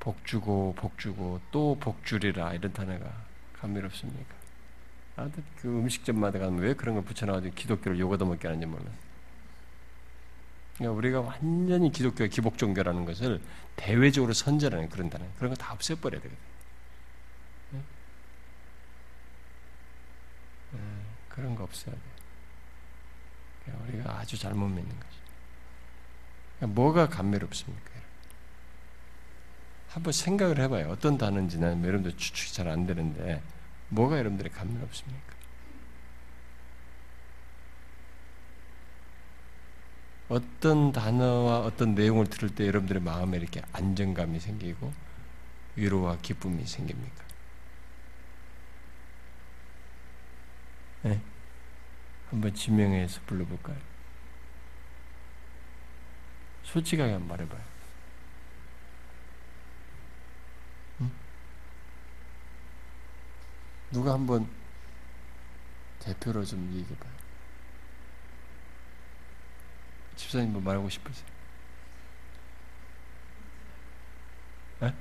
[0.00, 4.34] 복주고 복주고 또 복주리라 이런 단어가 감미롭습니까?
[5.16, 5.32] 아그
[5.64, 8.84] 음식점마다 가면 왜 그런 걸 붙여놔가지고 기독교를 요거도 먹게 하는지 몰라.
[10.76, 13.42] 그러니까 우리가 완전히 기독교 기복 종교라는 것을
[13.76, 16.38] 대외적으로 선전하는 그런 단어 그런 거 다 없애버려야 되거든.
[17.70, 17.84] 네?
[20.72, 20.78] 네,
[21.30, 22.00] 그런 거 없어야 돼.
[23.88, 25.16] 우리가 아주 잘못 믿는 거지.
[26.56, 27.90] 그러니까 뭐가 감미롭습니까?
[29.88, 30.88] 한번 생각을 해봐요.
[30.88, 33.42] 어떤 단어인지는 여러분들 추측이 잘 안 되는데
[33.88, 35.34] 뭐가 여러분들의 감미롭습니까?
[40.28, 44.92] 어떤 단어와 어떤 내용을 들을 때 여러분들의 마음에 이렇게 안정감이 생기고
[45.74, 47.24] 위로와 기쁨이 생깁니까?
[51.02, 51.20] 네?
[52.30, 53.78] 한번 지명해서 불러볼까요?
[56.62, 57.64] 솔직하게 한번 말해봐요.
[61.00, 61.10] 응?
[63.90, 64.48] 누가 한번
[66.00, 67.12] 대표로 좀 얘기해봐요.
[70.16, 71.26] 집사님 뭐 말하고 싶으세요?
[74.80, 74.94] 네?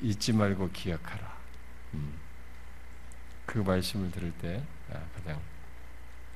[0.00, 1.36] 잊지 말고 기억하라.
[1.94, 2.23] 음.
[3.54, 4.60] 그 말씀을 들을 때
[4.92, 5.40] 아, 가장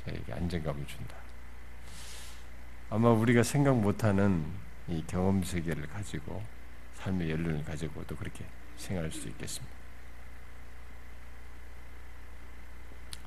[0.05, 1.16] 저에게 안정감을 준다.
[2.91, 4.47] 아마 우리가 생각 못하는
[4.87, 6.45] 이 경험 세계를 가지고
[6.95, 8.45] 삶의 연륜을 가지고 또 그렇게
[8.77, 9.75] 생각할 수 있겠습니다.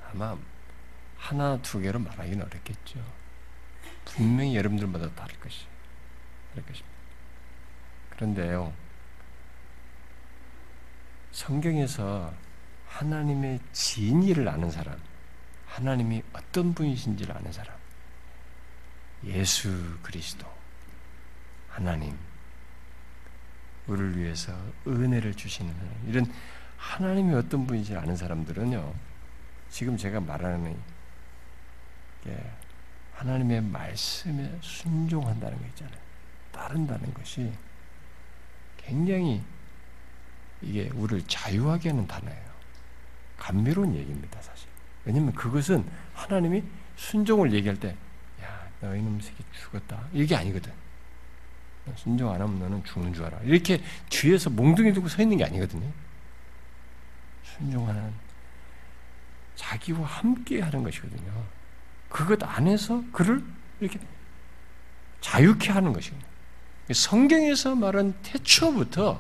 [0.10, 0.38] 아마
[1.18, 3.04] 하나 두 개로 말하기는 어렵겠죠.
[4.06, 5.66] 분명히 여러분들마다 다를 것이
[6.52, 6.96] 다를 것입니다.
[8.12, 8.74] 그런데요,
[11.34, 12.34] 성경에서
[12.92, 15.00] 하나님의 진리를 아는 사람,
[15.66, 17.76] 하나님이 어떤 분이신지를 아는 사람,
[19.26, 20.46] 예수 그리스도,
[21.70, 22.18] 하나님,
[23.88, 24.54] 우리를 위해서
[24.86, 26.34] 은혜를 주시는 하나님, 이런
[26.78, 28.94] 하나님이 어떤 분인지 아는 사람들은요,
[29.70, 30.78] 지금 제가 말하는
[32.24, 32.52] 게
[33.14, 36.02] 하나님의 말씀에 순종한다는 거 있잖아요.
[36.52, 37.52] 따른다는 것이
[38.78, 39.42] 굉장히
[40.62, 42.51] 이게 우리를 자유하게 하는 단어예요.
[43.42, 44.68] 감미로운 얘기입니다, 사실.
[45.04, 45.84] 왜냐면 그것은
[46.14, 46.64] 하나님이
[46.96, 47.89] 순종을 얘기할 때,
[48.44, 50.00] 야, 너 이놈 새끼 죽었다.
[50.14, 50.72] 이게 아니거든.
[51.96, 53.39] 순종 안 하면 너는 죽는 줄 알아.
[53.42, 55.92] 이렇게 뒤에서 몽둥이 두고 서 있는 게 아니거든요.
[57.44, 58.14] 순종하는
[59.56, 61.44] 자기와 함께 하는 것이거든요.
[62.10, 63.44] 그것 안에서 그를
[63.80, 64.00] 이렇게
[65.22, 66.30] 자유케 하는 것이거든요.
[66.94, 69.20] 성경에서 말한 태초부터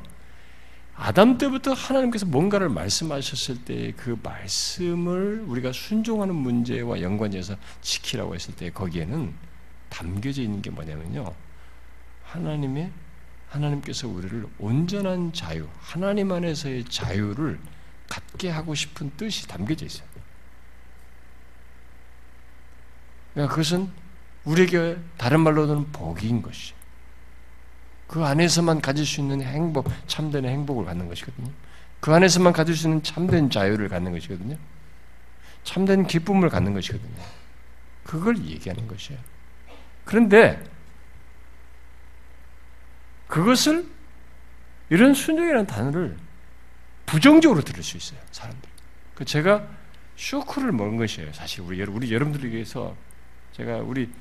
[0.95, 8.69] 아담 때부터 하나님께서 뭔가를 말씀하셨을 때 그 말씀을 우리가 순종하는 문제와 연관해서 지키라고 했을 때
[8.71, 9.33] 거기에는
[9.89, 11.33] 담겨져 있는 게 뭐냐면요.
[12.23, 12.91] 하나님의
[13.49, 17.59] 하나님께서 우리를 온전한 자유, 하나님 안에서의 자유를
[18.09, 20.07] 갖게 하고 싶은 뜻이 담겨져 있어요.
[23.33, 23.89] 그러니까 그것은
[24.45, 26.73] 우리에게 다른 말로는 복인 것이.
[28.11, 31.49] 그 안에서만 가질 수 있는 행복, 참된 행복을 갖는 것이거든요.
[32.01, 34.57] 그 안에서만 가질 수 있는 참된 자유를 갖는 것이거든요.
[35.63, 37.23] 참된 기쁨을 갖는 것이거든요.
[38.03, 39.17] 그걸 얘기하는 것이에요.
[40.03, 40.61] 그런데
[43.27, 43.87] 그것을
[44.89, 46.17] 이런 순종이라는 단어를
[47.05, 48.19] 부정적으로 들을 수 있어요.
[48.31, 48.69] 사람들.
[49.15, 49.65] 그 제가
[50.17, 51.31] 쇼크를 먹은 것이에요.
[51.31, 52.93] 사실 우리 우리 여러분들에 게서
[53.53, 54.11] 제가 우리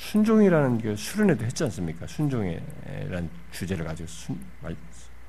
[0.00, 2.06] 순종이라는 그 수련회도 했지 않습니까?
[2.06, 4.40] 순종이라는 주제를 가지고 순,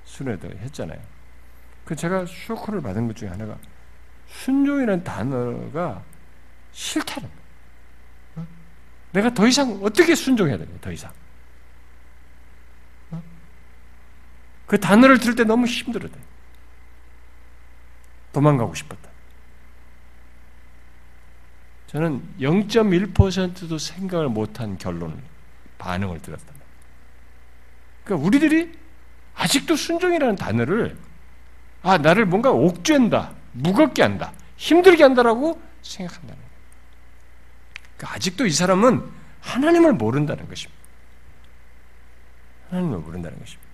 [0.06, 1.00] 수련회도 했잖아요.
[1.84, 3.58] 그 제가 쇼크를 받은 것 중에 하나가
[4.28, 6.02] 순종이라는 단어가
[6.72, 7.30] 싫다는.
[8.38, 8.48] 어?
[9.12, 11.12] 내가 더 이상 어떻게 순종해야 되냐, 더 이상.
[13.12, 13.22] 어?
[14.68, 16.18] 그 단어를 들을 때 너무 힘들었대.
[18.32, 19.11] 도망가고 싶었다.
[21.92, 25.18] 저는 0.1%도 생각을 못한 결론을,
[25.78, 26.46] 반응을 들었다.
[28.06, 28.72] 그러니까 우리들이
[29.36, 30.98] 아직도 순종이라는 단어를,
[31.82, 36.52] 아, 나를 뭔가 옥죄한다, 무겁게 한다, 힘들게 한다라고 생각한다는 거예요.
[37.98, 39.12] 그러니까 아직도 이 사람은
[39.42, 40.82] 하나님을 모른다는 것입니다.
[42.70, 43.70] 하나님을 모른다는 것입니다.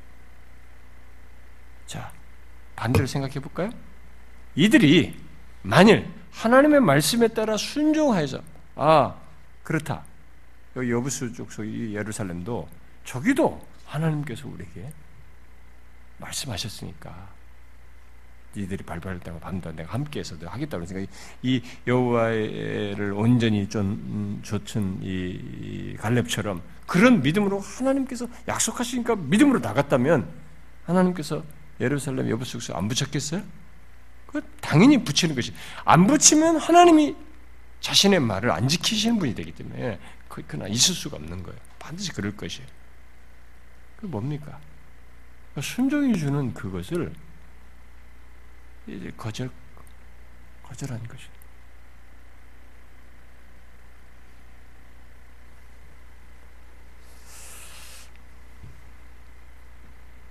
[1.85, 2.11] 자,
[2.75, 3.69] 반대로 생각해 볼까요?
[4.55, 5.15] 이들이
[5.61, 8.41] 만일 하나님의 말씀에 따라 순종하여서
[8.75, 9.15] 아
[9.63, 10.03] 그렇다.
[10.75, 12.67] 여기 여부수 쪽 소위 예루살렘도
[13.03, 14.91] 저기도 하나님께서 우리에게
[16.19, 17.37] 말씀하셨으니까
[18.85, 21.11] 발발할 때가 밤도 내가 함께해서 하겠다 그러니까
[21.43, 30.27] 이 여호와를 온전히 좀 좇은 이 갈렙처럼 그런 믿음으로 하나님께서 약속하시니까 믿음으로 나갔다면
[30.85, 31.43] 하나님께서
[31.79, 33.43] 예루살렘 여부숙소 안 붙였겠어요?
[34.27, 35.53] 그 당연히 붙이는 것이
[35.83, 37.15] 안 붙이면 하나님이
[37.81, 39.99] 자신의 말을 안 지키시는 분이 되기 때문에
[40.29, 41.59] 그러나 있을 수가 없는 거예요.
[41.79, 42.67] 반드시 그럴 것이에요.
[43.97, 44.59] 그 뭡니까?
[45.61, 47.11] 순종이 주는 그것을
[48.85, 49.49] 이제 거절
[50.63, 51.25] 거절한 것이.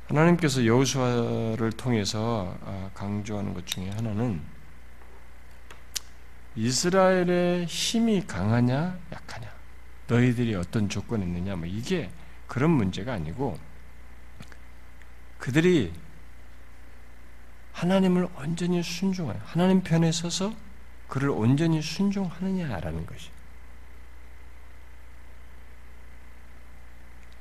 [0.09, 4.41] 하나님께서 여호수아를 통해서 아, 강조하는 것 중에 하나는
[6.55, 9.53] 이스라엘의 힘이 강하냐 약하냐?
[10.07, 11.57] 너희들이 어떤 조건에 있느냐?
[11.57, 12.11] 뭐 이게
[12.47, 13.59] 그런 문제가 아니고
[15.39, 15.93] 그들이
[17.73, 20.55] 하나님을 온전히 순종하여 하나님 편에 서서
[21.09, 23.31] 그를 온전히 순종하느냐라는 것이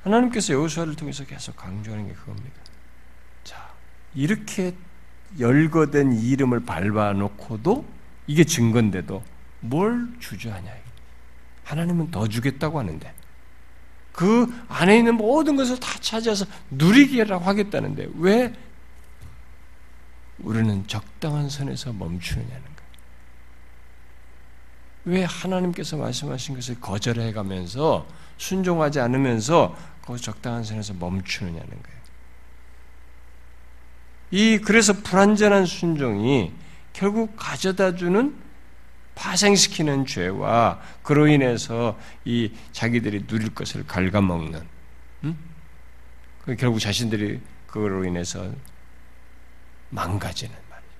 [0.06, 2.54] 하나님께서 여호수아를 통해서 계속 강조하는 게 그겁니다.
[3.42, 3.68] 자,
[4.14, 4.74] 이렇게
[5.38, 7.84] 열거된 이름을 밟아놓고도
[8.28, 9.22] 이게 증거인데도
[9.60, 10.72] 뭘 주저하냐.
[11.64, 13.12] 하나님은 더 주겠다고 하는데
[14.12, 18.54] 그 안에 있는 모든 것을 다 차지해서 누리기라고 하겠다는데 왜
[20.38, 22.75] 우리는 적당한 선에서 멈추느냐는.
[25.06, 28.06] 왜 하나님께서 말씀하신 것을 거절해 가면서
[28.38, 31.96] 순종하지 않으면서 그 적당한 선에서 멈추느냐는 거예요.
[34.32, 36.52] 이 그래서 불완전한 순종이
[36.92, 38.34] 결국 가져다주는
[39.14, 44.66] 파생시키는 죄와 그로 인해서 이 자기들이 누릴 것을 갉아먹는,
[45.24, 45.38] 음?
[46.44, 48.50] 그 결국 자신들이 그로 인해서
[49.90, 50.90] 망가지는 말이죠.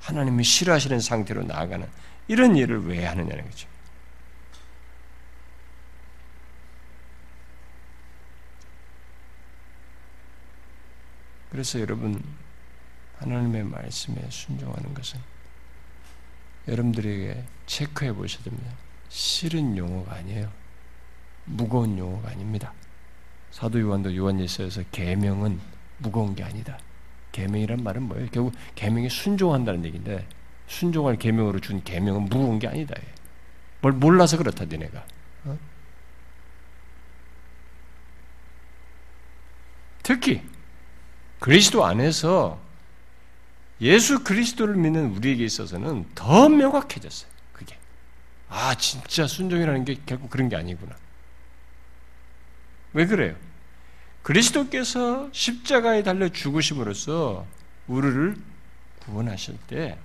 [0.00, 1.86] 하나님이 싫어하시는 상태로 나아가는
[2.32, 3.68] 이런 일을 왜 하느냐는 거죠.
[11.50, 12.24] 그래서 여러분
[13.18, 15.20] 하나님의 말씀에 순종하는 것은
[16.68, 18.72] 여러분들에게 체크해 보셔야 됩니다.
[19.10, 20.50] 싫은 용어가 아니에요.
[21.44, 22.72] 무거운 용어가 아닙니다.
[23.50, 25.60] 사도 요한도 요한일서에서 계명은
[25.98, 26.78] 무거운 게 아니다.
[27.32, 28.28] 계명이란 말은 뭐예요?
[28.30, 30.26] 결국 계명에 순종한다는 얘기인데
[30.66, 32.94] 순종할 계명으로 준 계명은 무거운 게 아니다.
[33.80, 35.04] 뭘 몰라서 그렇다 니네가.
[35.44, 35.58] 어?
[40.02, 40.42] 특히
[41.40, 42.60] 그리스도 안에서
[43.80, 47.30] 예수 그리스도를 믿는 우리에게 있어서는 더 명확해졌어요.
[47.52, 47.76] 그게
[48.48, 50.94] 아 진짜 순종이라는 게 결국 그런 게 아니구나.
[52.92, 53.34] 왜 그래요?
[54.22, 57.44] 그리스도께서 십자가에 달려 죽으심으로써
[57.88, 58.36] 우리를
[59.00, 59.98] 구원하실 때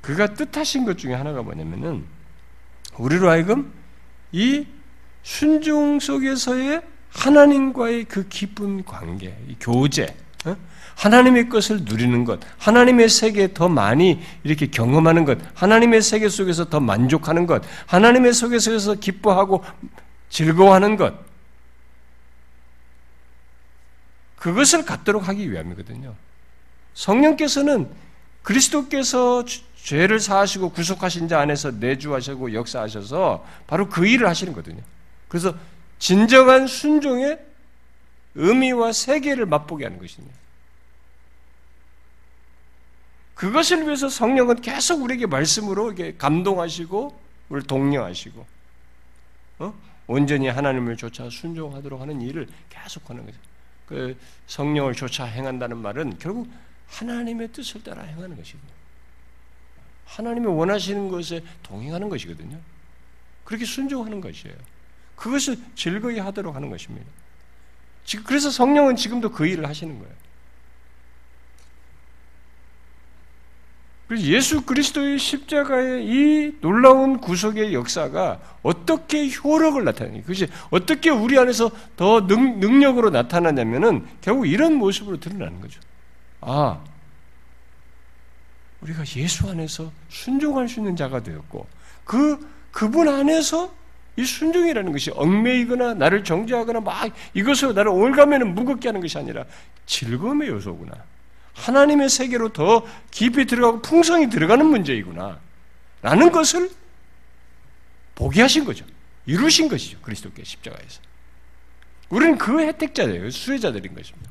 [0.00, 2.04] 그가 뜻하신 것 중에 하나가 뭐냐면은
[2.98, 3.72] 우리로 하여금
[4.32, 4.66] 이
[5.22, 10.56] 순종 속에서의 하나님과의 그 깊은 관계, 교제, 어?
[10.96, 16.80] 하나님의 것을 누리는 것, 하나님의 세계에 더 많이 이렇게 경험하는 것, 하나님의 세계 속에서 더
[16.80, 19.64] 만족하는 것, 하나님의 속에서 기뻐하고
[20.28, 21.14] 즐거워하는 것,
[24.36, 26.14] 그것을 갖도록 하기 위함이거든요.
[26.94, 27.90] 성령께서는
[28.42, 29.44] 그리스도께서
[29.82, 34.82] 죄를 사하시고 구속하신 자 안에서 내주하시고 역사하셔서 바로 그 일을 하시는 거거든요.
[35.28, 35.54] 그래서
[35.98, 37.38] 진정한 순종의
[38.34, 40.36] 의미와 세계를 맛보게 하는 것입니다.
[43.34, 47.18] 그것을 위해서 성령은 계속 우리에게 말씀으로 이렇게 감동하시고
[47.48, 48.46] 우리를 독려하시고
[49.60, 49.74] 어?
[50.06, 53.38] 온전히 하나님을 쫓아 순종하도록 하는 일을 계속하는 거죠.
[53.86, 54.16] 그
[54.46, 56.50] 성령을 쫓아 행한다는 말은 결국
[56.88, 58.79] 하나님의 뜻을 따라 행하는 것이거든요.
[60.10, 62.58] 하나님이 원하시는 것에 동행하는 것이거든요.
[63.44, 64.56] 그렇게 순종하는 것이에요.
[65.14, 67.06] 그것을 즐거이 하도록 하는 것입니다.
[68.24, 70.12] 그래서 성령은 지금도 그 일을 하시는 거예요.
[74.08, 81.70] 그래서 예수 그리스도의 십자가의 이 놀라운 구속의 역사가 어떻게 효력을 나타내니 그것이 어떻게 우리 안에서
[81.96, 85.80] 더 능, 능력으로 나타나냐면은 결국 이런 모습으로 드러나는 거죠.
[86.40, 86.82] 아,
[88.82, 91.66] 우리가 예수 안에서 순종할 수 있는 자가 되었고,
[92.04, 92.38] 그,
[92.70, 93.74] 그분 안에서
[94.16, 99.44] 이 순종이라는 것이 얽매이거나 나를 정죄하거나 막 이것으로 나를 올가면 무겁게 하는 것이 아니라
[99.86, 100.92] 즐거움의 요소구나.
[101.54, 105.38] 하나님의 세계로 더 깊이 들어가고 풍성히 들어가는 문제이구나.
[106.02, 106.70] 라는 것을
[108.14, 108.84] 보게 하신 거죠.
[109.26, 110.00] 이루신 것이죠.
[110.00, 111.00] 그리스도께 십자가에서.
[112.08, 113.30] 우리는 그 혜택자예요.
[113.30, 114.29] 수혜자들인 것입니다.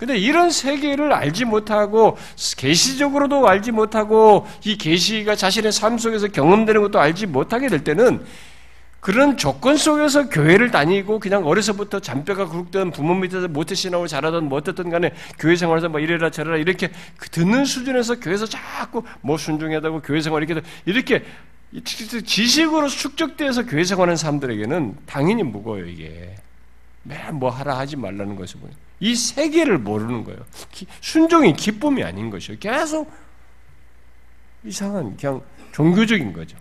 [0.00, 2.16] 근데 이런 세계를 알지 못하고
[2.56, 8.24] 계시적으로도 알지 못하고 이 계시가 자신의 삶 속에서 경험되는 것도 알지 못하게 될 때는
[9.00, 14.56] 그런 조건 속에서 교회를 다니고 그냥 어려서부터 잔뼈가 굵던 부모 밑에서 모태 신앙을 잘하던 뭐
[14.56, 20.00] 어떻든 간에 교회 생활에서 뭐 이래라 저래라 이렇게 그 듣는 수준에서 교회에서 자꾸 뭐 순종하다고
[20.00, 21.22] 교회 생활 이렇게 이렇게
[22.24, 26.36] 지식으로 축적돼서 교회 생활하는 사람들에게는 당연히 무거워요 이게.
[27.02, 28.70] 매일 뭐 하라 하지 말라는 것을 보이
[29.00, 30.44] 이 세계를 모르는 거예요
[31.00, 33.10] 순종이 기쁨이 아닌 것이요 계속
[34.62, 35.42] 이상한 그냥
[35.72, 36.56] 종교적인 거죠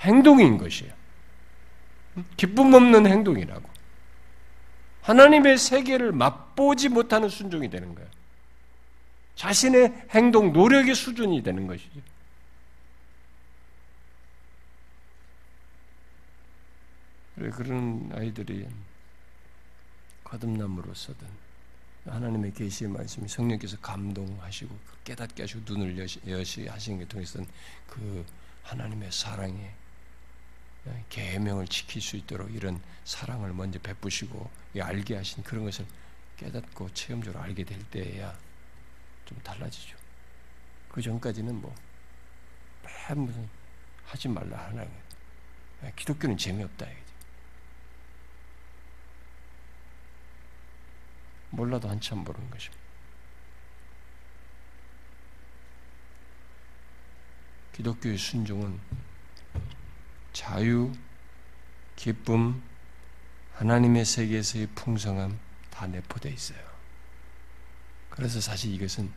[0.00, 1.04] 행동인 것이에요
[2.36, 3.68] 기쁨 없는 행동이라고.
[5.02, 8.08] 하나님의 세계를 맛보지 못하는 순종이 되는 거예요.
[9.34, 12.00] 자신의 행동, 노력의 수준이 되는 것이죠.
[17.36, 18.66] 그런 아이들이
[20.34, 21.26] 거듭남으로서든
[22.06, 27.46] 하나님의 계시의 말씀이 성령께서 감동하시고 깨닫게 하시고 눈을 여시, 여시 하시는 게 통해서는
[27.86, 28.26] 그
[28.64, 29.72] 하나님의 사랑의
[31.08, 35.86] 계명을 지킬 수 있도록 이런 사랑을 먼저 베푸시고 알게 하신 그런 것을
[36.36, 38.36] 깨닫고 체험적으로 알게 될 때야
[39.24, 39.96] 좀 달라지죠.
[40.90, 41.74] 그 전까지는 뭐
[43.16, 43.48] 무슨
[44.04, 44.84] 하지 말라 하나
[45.96, 47.04] 기독교는 재미없다 이거지.
[51.54, 52.82] 몰라도 한참 모르는 것입니다.
[57.72, 58.78] 기독교의 순종은
[60.32, 60.92] 자유,
[61.96, 62.62] 기쁨,
[63.54, 65.38] 하나님의 세계에서의 풍성함
[65.70, 66.58] 다 내포되어 있어요.
[68.10, 69.10] 그래서 사실 이것은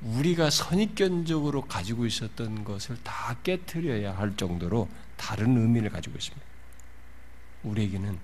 [0.00, 6.46] 우리가 선입견적으로 가지고 있었던 것을 다 깨뜨려야 할 정도로 다른 의미를 가지고 있습니다.
[7.62, 8.18] 우리에게는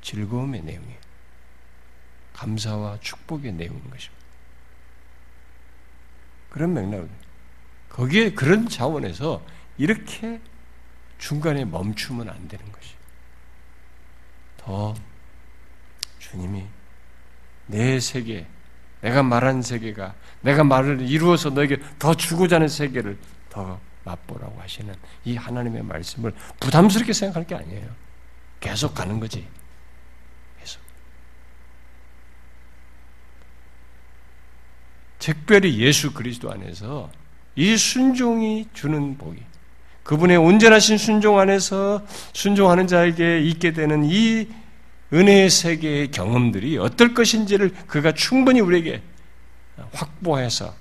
[0.00, 1.07] 즐거움의 내용이에요.
[2.38, 4.24] 감사와 축복의 내용인 것입니다.
[6.50, 7.08] 그런 맥락,
[7.88, 9.44] 거기에 그런 차원에서
[9.76, 10.40] 이렇게
[11.18, 12.94] 중간에 멈추면 안 되는 것이.
[14.56, 14.94] 더
[16.20, 16.64] 주님이
[17.66, 18.46] 내 세계,
[19.00, 23.18] 내가 말한 세계가 내가 말을 이루어서 너에게 더 주고자 하는 세계를
[23.50, 27.88] 더 맛보라고 하시는 이 하나님의 말씀을 부담스럽게 생각할 게 아니에요.
[28.60, 29.46] 계속 가는 거지.
[30.60, 30.80] 계속.
[35.28, 37.10] 특별히 예수 그리스도 안에서
[37.54, 39.38] 이 순종이 주는 복이
[40.02, 42.02] 그분의 온전하신 순종 안에서
[42.32, 44.48] 순종하는 자에게 있게 되는 이
[45.12, 49.02] 은혜의 세계의 경험들이 어떨 것인지를 그가 충분히 우리에게
[49.92, 50.74] 확보해서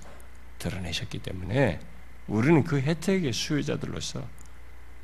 [0.60, 1.82] 드러내셨기 때문에
[2.28, 4.24] 우리는 그 혜택의 수요자들로서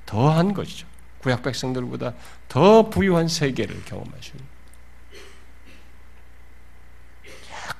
[0.06, 0.88] 더한 것이죠.
[1.20, 2.14] 구약 백성들보다
[2.48, 4.53] 더 부유한 세계를 경험할 수 있는.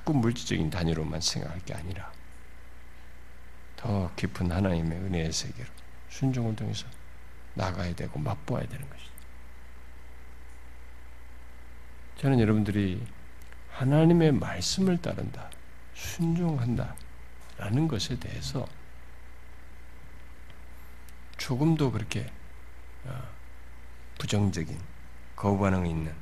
[0.04, 2.12] 자꾸 물질적인 단위로만 생각할 게 아니라
[3.74, 5.68] 더 깊은 하나님의 은혜의 세계로
[6.10, 6.86] 순종을 통해서
[7.54, 9.10] 나가야 되고 맛보아야 되는 것이죠.
[12.18, 13.02] 저는 여러분들이
[13.70, 15.50] 하나님의 말씀을 따른다,
[15.94, 16.94] 순종한다,
[17.56, 18.66] 라는 것에 대해서
[21.38, 22.30] 조금도 그렇게
[23.04, 23.22] 어,
[24.18, 24.78] 부정적인
[25.34, 26.14] 거부 반응이 있는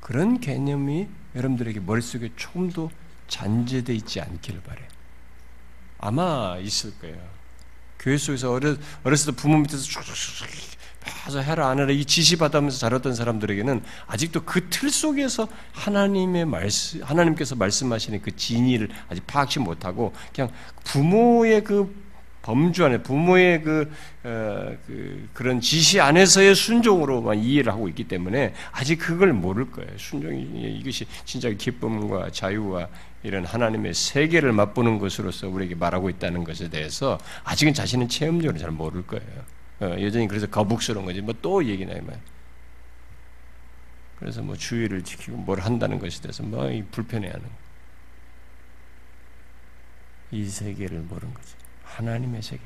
[0.00, 2.90] 그런 개념이 여러분들에게 머릿속에 조금도
[3.32, 4.80] 잔재되어 있지 않기를 바래.
[5.98, 7.16] 아마 있을 거예요.
[7.98, 10.02] 교회 속에서 어렸, 어렸을 때 부모 밑에서 쭉
[11.26, 17.02] 해서 해라 안 해라 이 지시 받으면서 자랐던 사람들에게는 아직도 그 틀 속에서 하나님의 말씀
[17.02, 20.50] 하나님께서 말씀하시는 그 진의를 아직 파악치 못하고 그냥
[20.84, 22.02] 부모의 그
[22.42, 23.90] 범주 안에 부모의 그,
[24.24, 29.90] 어, 그 그런 지시 안에서의 순종으로만 이해를 하고 있기 때문에 아직 그걸 모를 거예요.
[29.96, 30.42] 순종이
[30.80, 32.88] 이것이 진짜 기쁨과 자유와
[33.22, 39.06] 이런 하나님의 세계를 맛보는 것으로서 우리에게 말하고 있다는 것에 대해서 아직은 자신은 체험적으로 잘 모를
[39.06, 39.44] 거예요.
[39.80, 41.20] 어, 여전히 그래서 거북스러운 거지.
[41.20, 42.20] 뭐 또 얘기나 이 말.
[44.18, 47.44] 그래서 뭐 주의를 지키고 뭘 한다는 것에 대해서 뭐 불편해하는
[50.30, 51.54] 이 세계를 모르는 거지.
[51.84, 52.62] 하나님의 세계.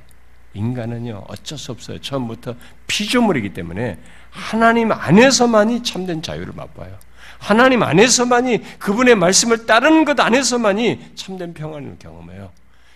[0.55, 1.99] 인간은요 어쩔 수 없어요.
[2.01, 3.99] 처음부터 피조물이기 때문에
[4.31, 6.99] 하나님 안에서만이 참된 자유를 맛봐요.
[7.39, 12.51] 하나님 안에서만이 그분의 말씀을 따르는 것 안에서만이 참된 평안을 경험해요.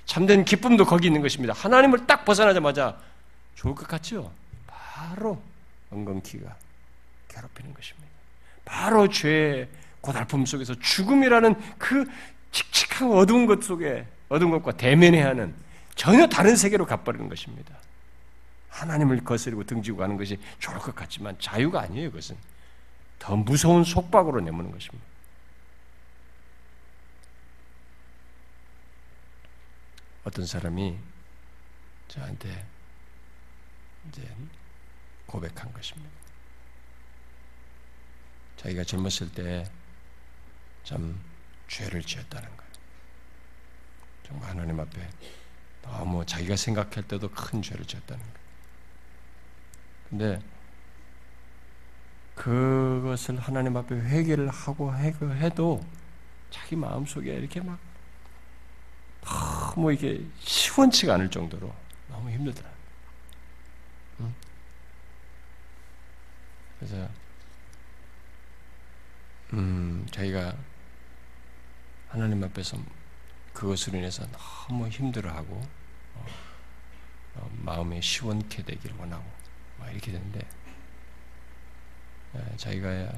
[0.07, 1.55] 참된 기쁨도 거기 있는 것입니다.
[1.55, 2.97] 하나님을 딱 벗어나자마자
[3.55, 4.33] 좋을 것 같죠?
[4.67, 5.41] 바로
[5.91, 6.57] 엉겅퀴가
[7.29, 8.09] 괴롭히는 것입니다.
[8.65, 9.69] 바로 죄의
[10.01, 12.07] 고달픔 속에서 죽음이라는 그
[12.53, 15.55] 칙칙한 어두운 것 속에 어두운 것과 대면해야 하는
[15.95, 17.75] 전혀 다른 세계로 가버리는 것입니다.
[18.71, 22.37] 하나님을 거스리고 등지고 가는 것이 좋을 것 같지만 자유가 아니에요, 그것은.
[23.21, 25.07] 더 무서운 속박으로 내모는 것입니다.
[30.25, 30.99] 어떤 사람이
[32.09, 32.67] 저한테
[34.09, 34.29] 이제
[35.27, 36.11] 고백한 것입니다.
[38.57, 39.71] 자기가 젊었을 때
[40.85, 41.21] 참
[41.69, 42.73] 죄를 지었다는 거예요.
[44.27, 45.09] 정말 하나님 앞에
[45.83, 48.41] 너무 자기가 생각할 때도 큰 죄를 지었다는 거예요.
[50.09, 50.43] 근데
[52.35, 55.85] 그것을 하나님 앞에 회개를 하고 해도
[56.51, 57.79] 자기 마음속에 이렇게 막
[59.21, 61.73] 너무 이게 시원치가 않을 정도로
[62.09, 62.71] 너무 힘들더라.
[66.81, 67.09] 그래서
[69.53, 70.57] 음, 자기가
[72.09, 72.79] 하나님 앞에서
[73.53, 75.61] 그것으로 인해서 너무 힘들어하고
[76.15, 76.27] 어,
[77.35, 79.25] 어, 마음이 시원케 되기를 원하고
[79.79, 80.50] 막 이렇게 되는데 예,
[82.57, 83.13] 자기가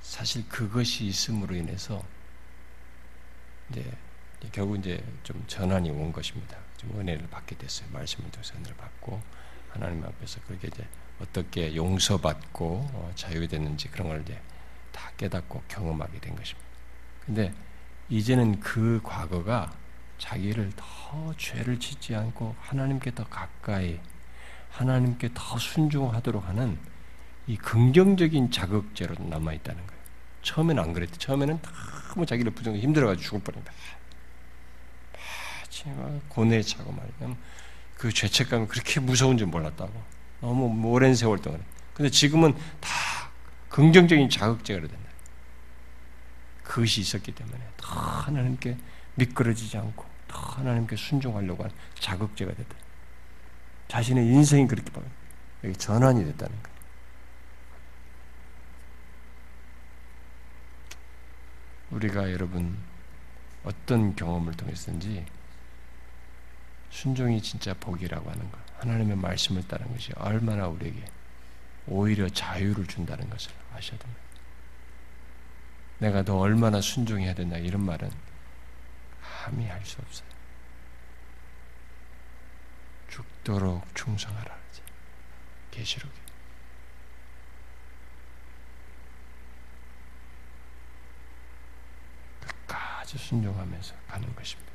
[0.00, 2.02] 사실 그것이 있음으로 인해서
[3.70, 3.84] 이제
[4.52, 6.56] 결국 이제 좀 전환이 온 것입니다.
[6.76, 7.88] 좀 은혜를 받게 됐어요.
[7.90, 9.20] 말씀을 통해서 은혜를 받고
[9.70, 10.86] 하나님 앞에서 그렇게 이제
[11.20, 14.40] 어떻게 용서받고 어, 자유됐는지 그런 걸 이제
[14.92, 16.66] 다 깨닫고 경험하게 된 것입니다.
[17.24, 17.52] 근데
[18.08, 19.72] 이제는 그 과거가
[20.18, 23.98] 자기를 더 죄를 짓지 않고 하나님께 더 가까이
[24.70, 26.78] 하나님께 더 순종하도록 하는
[27.46, 30.02] 이 긍정적인 자극제로 남아 있다는 거예요.
[30.42, 31.16] 처음에는 안 그랬대.
[31.18, 31.60] 처음에는
[32.08, 33.72] 너무 자기를 부정해 힘들어가지고 죽을 뻔했다.
[36.28, 37.36] 고뇌에 차고 말이야.
[37.96, 39.92] 그 죄책감이 그렇게 무서운 줄 몰랐다고.
[40.40, 41.62] 너무 오랜 세월 동안.
[41.94, 42.90] 근데 지금은 다
[43.68, 44.96] 긍정적인 자극제가 된다.
[46.64, 48.76] 그것이 있었기 때문에 더 하나님께
[49.14, 52.76] 미끄러지지 않고 더 하나님께 순종하려고 하는 자극제가 됐다.
[53.88, 54.90] 자신의 인생이 그렇게
[55.78, 56.75] 전환이 됐다는 거예요.
[61.90, 62.76] 우리가 여러분
[63.64, 65.26] 어떤 경험을 통해서든지
[66.90, 71.04] 순종이 진짜 복이라고 하는 것, 하나님의 말씀을 따르는 것이 얼마나 우리에게
[71.86, 74.22] 오히려 자유를 준다는 것을 아셔야 됩니다.
[75.98, 78.10] 내가 너 얼마나 순종해야 된다 이런 말은
[79.20, 80.28] 감히 할 수 없어요.
[83.08, 84.56] 죽도록 충성하라.
[85.70, 86.25] 계시록에.
[93.06, 94.72] 아주 순종하면서 가는 것입니다.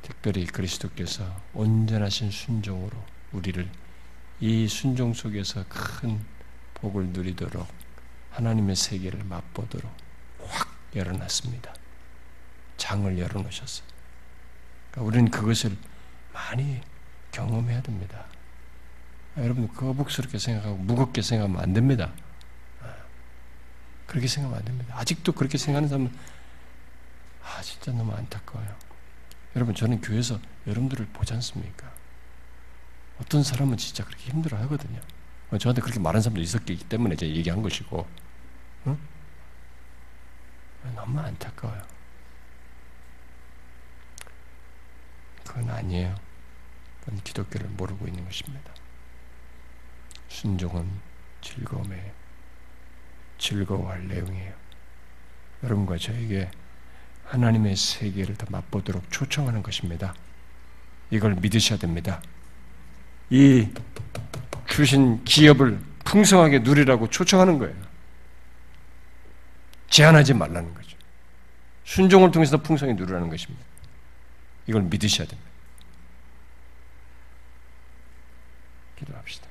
[0.00, 1.24] 특별히 그리스도께서
[1.54, 2.96] 온전하신 순종으로
[3.32, 3.68] 우리를
[4.38, 6.24] 이 순종 속에서 큰
[6.74, 7.66] 복을 누리도록
[8.30, 9.90] 하나님의 세계를 맛보도록
[10.44, 11.74] 확 열어놨습니다.
[12.76, 13.88] 장을 열어놓으셨어요.
[14.92, 15.76] 그러니까 우리는 그것을
[16.32, 16.80] 많이
[17.32, 18.24] 경험해야 됩니다.
[19.34, 22.12] 아, 여러분 거북스럽게 생각하고 무겁게 생각하면 안 됩니다.
[24.16, 24.94] 아, 그렇게 생각하면 안 됩니다.
[24.98, 26.16] 아직도 그렇게 생각하는 사람은
[27.42, 28.74] 아 진짜 너무 안타까워요.
[29.54, 31.92] 여러분 저는 교회에서 여러분들을 보지 않습니까?
[33.20, 35.00] 어떤 사람은 진짜 그렇게 힘들어 하거든요.
[35.60, 38.06] 저한테 그렇게 말한 사람도 있었기 때문에 제가 얘기한 것이고,
[38.86, 38.98] 응?
[40.94, 41.82] 너무 안타까워요.
[45.46, 46.14] 그건 아니에요.
[47.00, 48.72] 그건 기독교를 모르고 있는 것입니다.
[50.28, 50.90] 순종은
[51.42, 52.25] 즐거움이에요.
[53.38, 54.52] 즐거워할 내용이에요.
[55.62, 56.50] 여러분과 저에게
[57.24, 60.14] 하나님의 세계를 더 맛보도록 초청하는 것입니다.
[61.10, 62.22] 이걸 믿으셔야 됩니다.
[63.30, 63.68] 이
[64.68, 67.74] 주신 기업을 풍성하게 누리라고 초청하는 거예요.
[69.88, 70.96] 제한하지 말라는 거죠.
[71.84, 73.64] 순종을 통해서 풍성히 누리라는 것입니다.
[74.66, 75.50] 이걸 믿으셔야 됩니다.
[78.96, 79.45] 기도합시다.